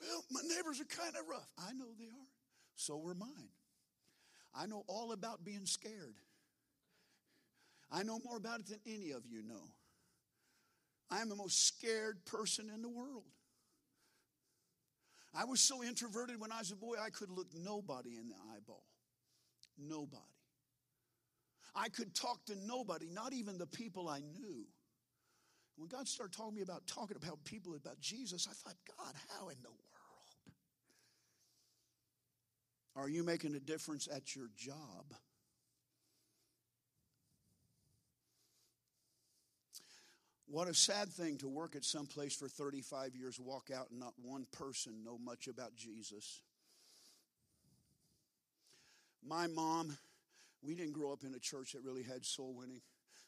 [0.00, 1.50] Well, my neighbors are kind of rough.
[1.58, 2.28] I know they are.
[2.76, 3.50] So were mine.
[4.54, 6.14] I know all about being scared.
[7.90, 9.72] I know more about it than any of you know.
[11.10, 13.24] I am the most scared person in the world.
[15.34, 18.34] I was so introverted when I was a boy, I could look nobody in the
[18.54, 18.84] eyeball.
[19.78, 20.22] Nobody.
[21.74, 24.66] I could talk to nobody, not even the people I knew.
[25.76, 29.14] When God started talking to me about talking about people about Jesus, I thought, God,
[29.28, 29.78] how in the world?
[32.96, 35.14] Are you making a difference at your job?
[40.50, 44.00] What a sad thing to work at some place for 35 years, walk out, and
[44.00, 46.40] not one person know much about Jesus.
[49.22, 49.96] My mom,
[50.62, 52.80] we didn't grow up in a church that really had soul winning,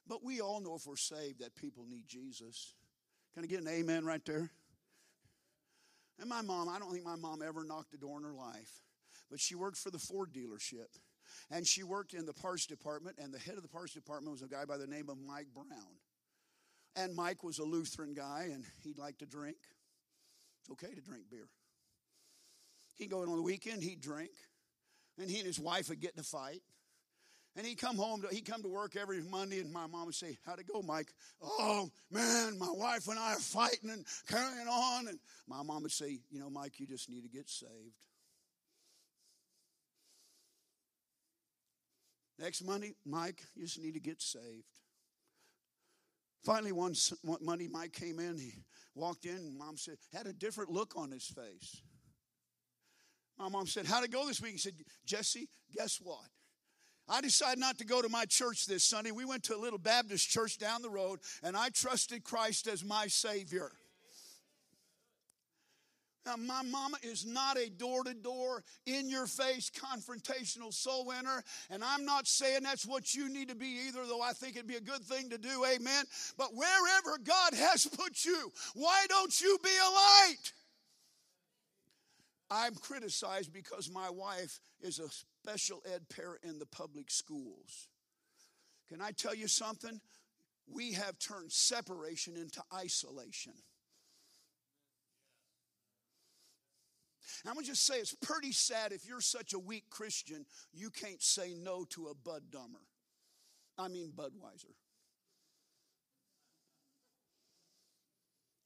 [0.07, 2.75] but we all know if we're saved that people need Jesus.
[3.35, 4.51] Can I get an amen right there?
[6.19, 8.81] And my mom, I don't think my mom ever knocked a door in her life
[9.31, 10.89] but she worked for the Ford dealership.
[11.51, 14.43] And she worked in the parts department, and the head of the parts department was
[14.43, 15.95] a guy by the name of Mike Brown.
[17.01, 19.57] And Mike was a Lutheran guy, and he'd like to drink.
[20.61, 21.49] It's okay to drink beer.
[22.97, 24.33] He'd go in on the weekend, he'd drink,
[25.19, 26.61] and he and his wife would get in a fight.
[27.57, 30.15] And he'd come home, to, he'd come to work every Monday, and my mom would
[30.15, 31.13] say, How'd it go, Mike?
[31.43, 35.09] Oh, man, my wife and I are fighting and carrying on.
[35.09, 38.07] And my mom would say, You know, Mike, you just need to get saved.
[42.39, 44.65] Next Monday, Mike, you just need to get saved.
[46.45, 46.95] Finally, one
[47.41, 48.39] Monday, Mike came in.
[48.39, 48.53] He
[48.95, 51.83] walked in, and mom said, had a different look on his face.
[53.39, 54.53] My mom said, How'd it go this week?
[54.53, 54.75] He said,
[55.07, 56.27] Jesse, guess what?
[57.09, 59.11] I decided not to go to my church this Sunday.
[59.11, 62.85] We went to a little Baptist church down the road, and I trusted Christ as
[62.85, 63.73] my Savior.
[66.27, 71.43] Now, my mama is not a door to door, in your face, confrontational soul winner.
[71.71, 74.69] And I'm not saying that's what you need to be either, though I think it'd
[74.69, 75.65] be a good thing to do.
[75.65, 76.05] Amen.
[76.37, 80.53] But wherever God has put you, why don't you be a light?
[82.51, 87.89] I'm criticized because my wife is a special ed parent in the public schools.
[88.89, 90.01] Can I tell you something?
[90.67, 93.53] We have turned separation into isolation.
[97.47, 100.91] I'm going to just say it's pretty sad if you're such a weak Christian, you
[100.91, 102.87] can't say no to a Bud Dummer.
[103.79, 104.75] I mean, Budweiser.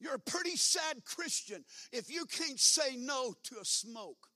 [0.01, 4.29] You're a pretty sad Christian if you can't say no to a smoke.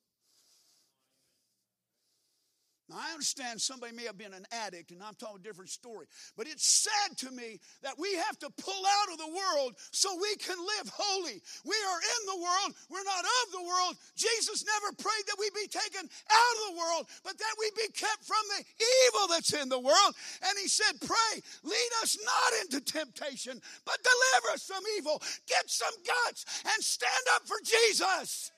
[2.89, 6.07] Now, I understand somebody may have been an addict, and I'm telling a different story.
[6.37, 10.09] But it's sad to me that we have to pull out of the world so
[10.17, 11.43] we can live holy.
[11.69, 13.95] We are in the world, we're not of the world.
[14.17, 17.93] Jesus never prayed that we be taken out of the world, but that we be
[17.93, 20.13] kept from the evil that's in the world.
[20.49, 25.21] And he said, Pray, lead us not into temptation, but deliver us from evil.
[25.47, 28.51] Get some guts and stand up for Jesus.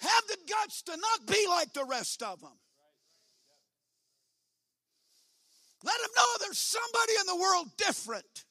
[0.00, 2.56] Have the guts to not be like the rest of them.
[5.84, 8.44] Let them know there's somebody in the world different.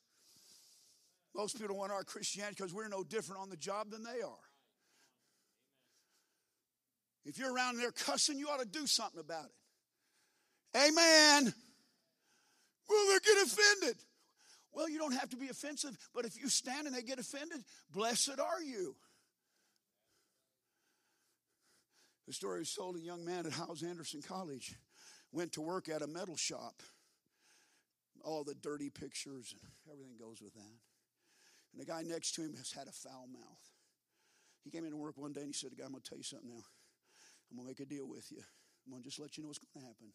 [1.35, 4.47] Most people want our Christianity because we're no different on the job than they are.
[7.25, 10.77] If you're around there cussing, you ought to do something about it.
[10.77, 11.53] Amen.
[12.89, 13.97] Well, they get offended.
[14.71, 17.63] Well, you don't have to be offensive, but if you stand and they get offended,
[17.91, 18.95] blessed are you.
[22.27, 24.75] The story is told a young man at Hyles Anderson College
[25.31, 26.83] went to work at a metal shop.
[28.23, 29.61] All the dirty pictures and
[29.93, 30.77] everything goes with that.
[31.71, 33.71] And the guy next to him has had a foul mouth.
[34.63, 36.23] He came into work one day and he said, "Guy, I'm going to tell you
[36.23, 36.63] something now.
[37.49, 38.43] I'm going to make a deal with you.
[38.85, 40.11] I'm going to just let you know what's going to happen.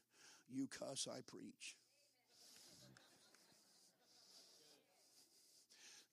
[0.51, 1.77] You cuss, I preach.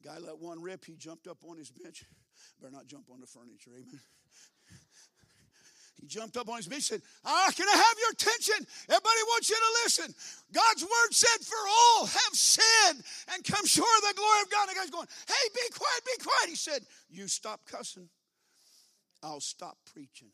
[0.02, 0.86] Guy let one rip.
[0.86, 2.06] He jumped up on his bench.
[2.62, 4.00] Better not jump on the furniture, amen.
[6.00, 8.66] He jumped up on his bed and said, Ah, can I have your attention?
[8.88, 10.16] Everybody wants you to listen.
[10.54, 14.70] God's word said, For all have sinned and come short of the glory of God.
[14.70, 16.50] And the guy's going, Hey, be quiet, be quiet.
[16.50, 18.10] He said, You stop cussing,
[19.22, 20.30] I'll stop preaching.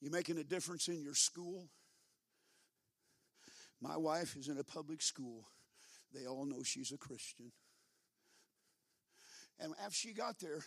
[0.00, 1.70] You making a difference in your school?
[3.80, 5.46] My wife is in a public school.
[6.12, 7.52] They all know she's a Christian.
[9.60, 10.64] And after she got there,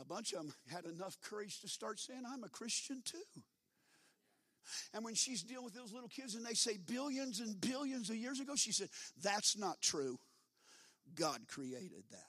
[0.00, 3.42] a bunch of them had enough courage to start saying, I'm a Christian too.
[4.92, 8.16] And when she's dealing with those little kids and they say billions and billions of
[8.16, 8.88] years ago, she said,
[9.22, 10.18] That's not true.
[11.14, 12.26] God created that.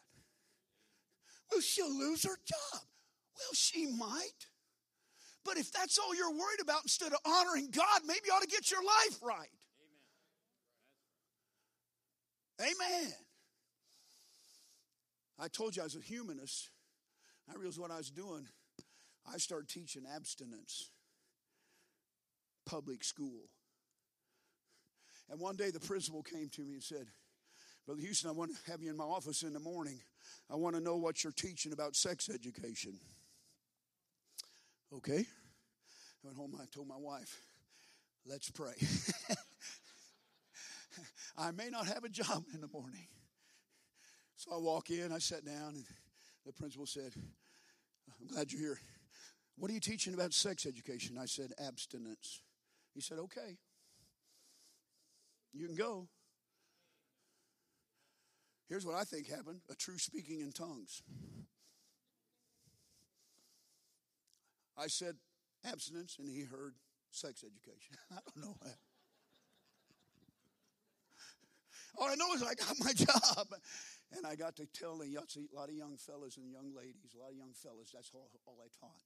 [1.51, 2.81] Well, she'll lose her job.
[2.81, 4.47] Well, she might.
[5.43, 8.47] But if that's all you're worried about instead of honoring God, maybe you ought to
[8.47, 9.49] get your life right.
[12.61, 13.13] Amen.
[15.39, 16.69] I told you I was a humanist.
[17.49, 18.45] I realized what I was doing.
[19.31, 20.89] I started teaching abstinence,
[22.65, 23.49] public school.
[25.29, 27.05] And one day the principal came to me and said,
[27.85, 29.99] Brother Houston, I want to have you in my office in the morning.
[30.49, 32.99] I want to know what you're teaching about sex education.
[34.93, 35.19] Okay.
[35.19, 35.25] I
[36.23, 37.39] went home, I told my wife,
[38.25, 38.73] let's pray.
[41.37, 43.07] I may not have a job in the morning.
[44.39, 45.83] So I walk in, I sat down, and
[46.45, 48.79] the principal said, I'm glad you're here.
[49.57, 51.17] What are you teaching about sex education?
[51.21, 52.39] I said, abstinence.
[52.95, 53.57] He said, okay.
[55.51, 56.07] You can go.
[58.69, 61.01] Here's what I think happened a true speaking in tongues.
[64.77, 65.15] I said
[65.69, 66.75] abstinence, and he heard
[67.11, 67.97] sex education.
[68.11, 68.77] I don't know that.
[71.97, 73.47] All I know is I got my job.
[74.15, 75.07] And I got to tell a
[75.55, 78.57] lot of young fellas and young ladies, a lot of young fellas, that's all, all
[78.59, 79.05] I taught.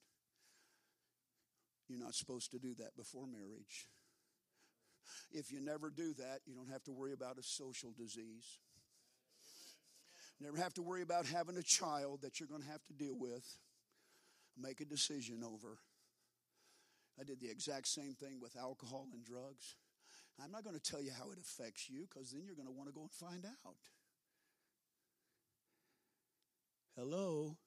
[1.90, 3.88] You're not supposed to do that before marriage.
[5.32, 8.60] If you never do that, you don't have to worry about a social disease.
[10.40, 13.18] Never have to worry about having a child that you're going to have to deal
[13.18, 13.46] with,
[14.58, 15.78] make a decision over.
[17.20, 19.76] I did the exact same thing with alcohol and drugs.
[20.42, 22.74] I'm not going to tell you how it affects you because then you're going to
[22.74, 23.78] want to go and find out.
[26.96, 27.58] Hello?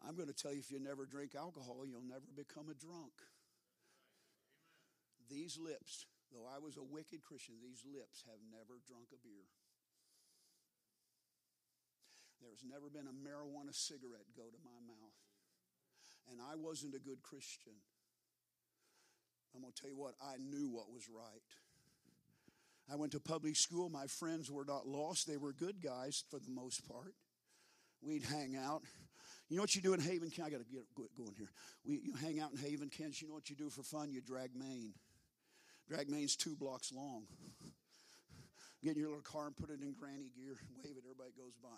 [0.00, 3.12] I'm going to tell you if you never drink alcohol, you'll never become a drunk.
[5.28, 9.52] These lips, though I was a wicked Christian, these lips have never drunk a beer.
[12.40, 15.20] There's never been a marijuana cigarette go to my mouth.
[16.32, 17.76] And I wasn't a good Christian.
[19.54, 21.52] I'm going to tell you what, I knew what was right.
[22.90, 23.88] I went to public school.
[23.88, 27.14] My friends were not lost, they were good guys for the most part.
[28.02, 28.82] We'd hang out.
[29.48, 30.46] You know what you do in Haven, Kansas?
[30.46, 31.50] I got to get going here.
[31.84, 33.20] We you hang out in Haven, Kansas.
[33.20, 34.10] You know what you do for fun?
[34.10, 34.94] You drag Main.
[35.88, 37.24] Drag Main's two blocks long.
[38.82, 41.54] Get in your little car and put it in granny gear, wave it, everybody goes
[41.62, 41.68] by.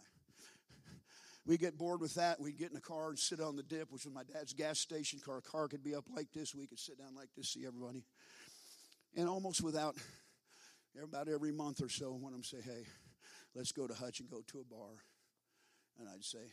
[1.47, 2.41] We get bored with that.
[2.41, 4.79] We'd get in the car and sit on the dip, which was my dad's gas
[4.79, 5.39] station car.
[5.39, 6.55] A car could be up like this.
[6.55, 8.05] We could sit down like this, see everybody.
[9.15, 9.95] And almost without,
[11.03, 12.87] about every month or so, one of them say, hey,
[13.55, 15.03] let's go to Hutch and go to a bar.
[15.99, 16.53] And I'd say,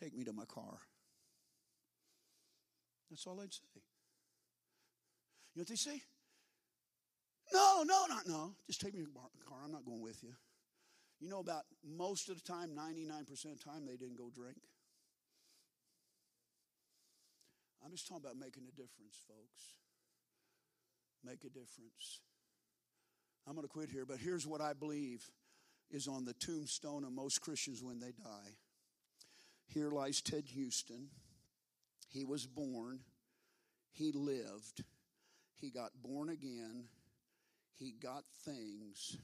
[0.00, 0.78] take me to my car.
[3.10, 3.62] That's all I'd say.
[5.54, 6.02] You know what they say?
[7.52, 8.54] No, no, not no.
[8.66, 9.58] Just take me to the car.
[9.64, 10.32] I'm not going with you.
[11.20, 14.58] You know, about most of the time, 99% of the time, they didn't go drink.
[17.84, 19.78] I'm just talking about making a difference, folks.
[21.22, 22.20] Make a difference.
[23.46, 25.22] I'm going to quit here, but here's what I believe
[25.90, 28.56] is on the tombstone of most Christians when they die.
[29.66, 31.08] Here lies Ted Houston.
[32.10, 33.00] He was born,
[33.90, 34.84] he lived,
[35.60, 36.84] he got born again,
[37.76, 39.16] he got things,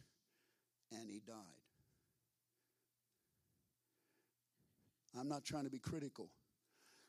[0.91, 1.37] and he died.
[5.18, 6.31] I'm not trying to be critical,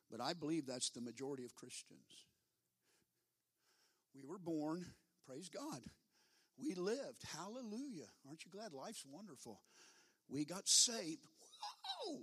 [0.10, 2.26] but I believe that's the majority of Christians.
[4.14, 4.86] We were born,
[5.26, 5.82] praise God.
[6.62, 8.08] We lived, hallelujah.
[8.28, 8.74] Aren't you glad?
[8.74, 9.62] Life's wonderful.
[10.30, 11.26] We got saved,
[12.06, 12.20] whoa!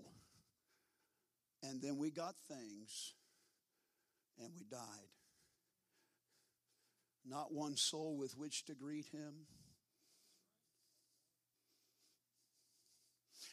[1.63, 3.15] And then we got things,
[4.39, 4.81] and we died.
[7.27, 9.35] Not one soul with which to greet him.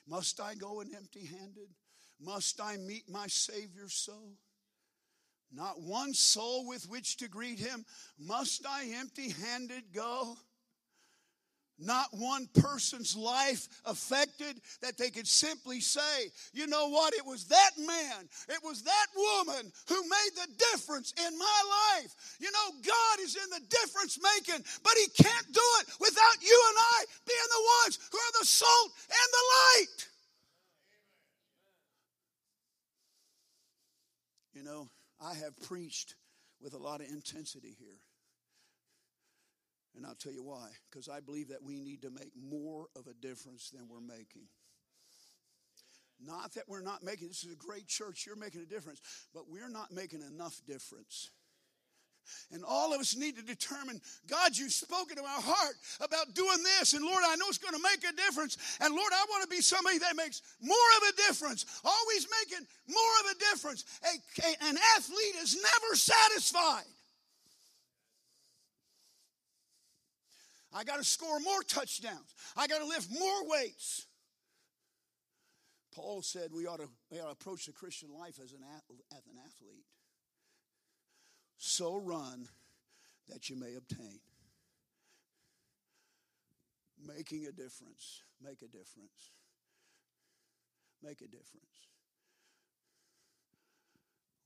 [0.07, 1.69] Must I go in empty handed?
[2.21, 4.37] Must I meet my Savior so?
[5.51, 7.85] Not one soul with which to greet him.
[8.19, 10.37] Must I empty handed go?
[11.77, 17.45] Not one person's life affected that they could simply say, you know what, it was
[17.45, 21.61] that man, it was that woman who made the difference in my
[21.97, 22.37] life.
[22.39, 26.63] You know, God is in the difference making, but He can't do it without you
[26.69, 29.45] and I being the ones who are the salt and the
[29.83, 30.07] light.
[34.53, 34.87] You know,
[35.19, 36.15] I have preached
[36.61, 37.99] with a lot of intensity here.
[39.95, 40.69] And I'll tell you why.
[40.89, 44.47] Because I believe that we need to make more of a difference than we're making.
[46.19, 49.01] Not that we're not making, this is a great church, you're making a difference,
[49.33, 51.29] but we're not making enough difference.
[52.51, 56.63] And all of us need to determine God, you've spoken to my heart about doing
[56.63, 56.93] this.
[56.93, 58.57] And Lord, I know it's going to make a difference.
[58.81, 62.65] And Lord, I want to be somebody that makes more of a difference, always making
[62.87, 63.85] more of a difference.
[64.03, 66.94] A, a, an athlete is never satisfied.
[70.75, 74.05] I got to score more touchdowns, I got to lift more weights.
[75.93, 78.59] Paul said we ought, to, we ought to approach the Christian life as an,
[79.13, 79.85] as an athlete.
[81.57, 82.49] So run
[83.29, 84.19] that you may obtain.
[87.07, 88.23] Making a difference.
[88.43, 89.31] Make a difference.
[91.01, 91.87] Make a difference.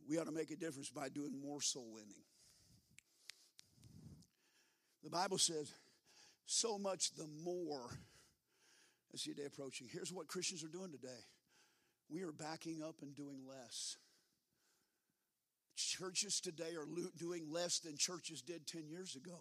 [0.08, 2.24] We ought to make a difference by doing more soul winning.
[5.04, 5.74] The Bible says,
[6.50, 7.92] so much the more
[9.14, 9.88] as the day approaching.
[9.92, 11.24] Here's what Christians are doing today
[12.10, 13.98] we are backing up and doing less.
[15.76, 16.88] Churches today are
[17.18, 19.38] doing less than churches did 10 years ago.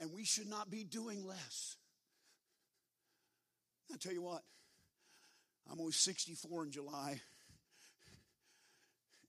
[0.00, 1.76] And we should not be doing less.
[3.92, 4.42] I tell you what,
[5.70, 7.20] I'm only 64 in July.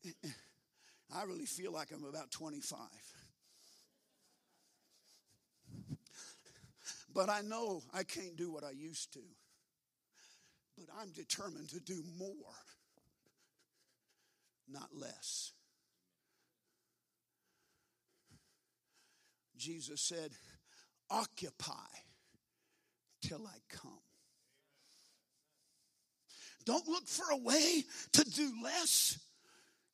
[1.15, 2.79] I really feel like I'm about 25.
[7.19, 9.19] But I know I can't do what I used to
[10.77, 12.55] but I'm determined to do more,
[14.71, 15.51] not less.
[19.57, 20.31] Jesus said,
[21.09, 21.73] Occupy
[23.21, 23.91] till I come.
[26.63, 29.19] Don't look for a way to do less,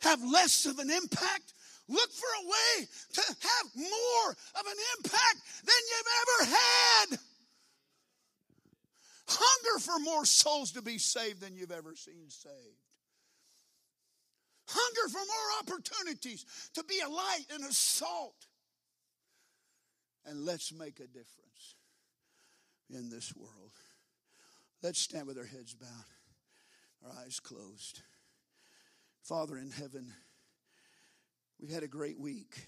[0.01, 1.54] have less of an impact.
[1.87, 7.19] Look for a way to have more of an impact than you've ever had.
[9.27, 12.81] Hunger for more souls to be saved than you've ever seen saved.
[14.67, 18.47] Hunger for more opportunities to be a light and a salt.
[20.25, 21.75] And let's make a difference
[22.89, 23.71] in this world.
[24.81, 25.89] Let's stand with our heads bowed,
[27.05, 28.01] our eyes closed.
[29.21, 30.13] Father in heaven,
[31.59, 32.67] we've had a great week,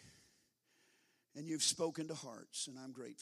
[1.35, 3.15] and you've spoken to hearts, and I'm grateful.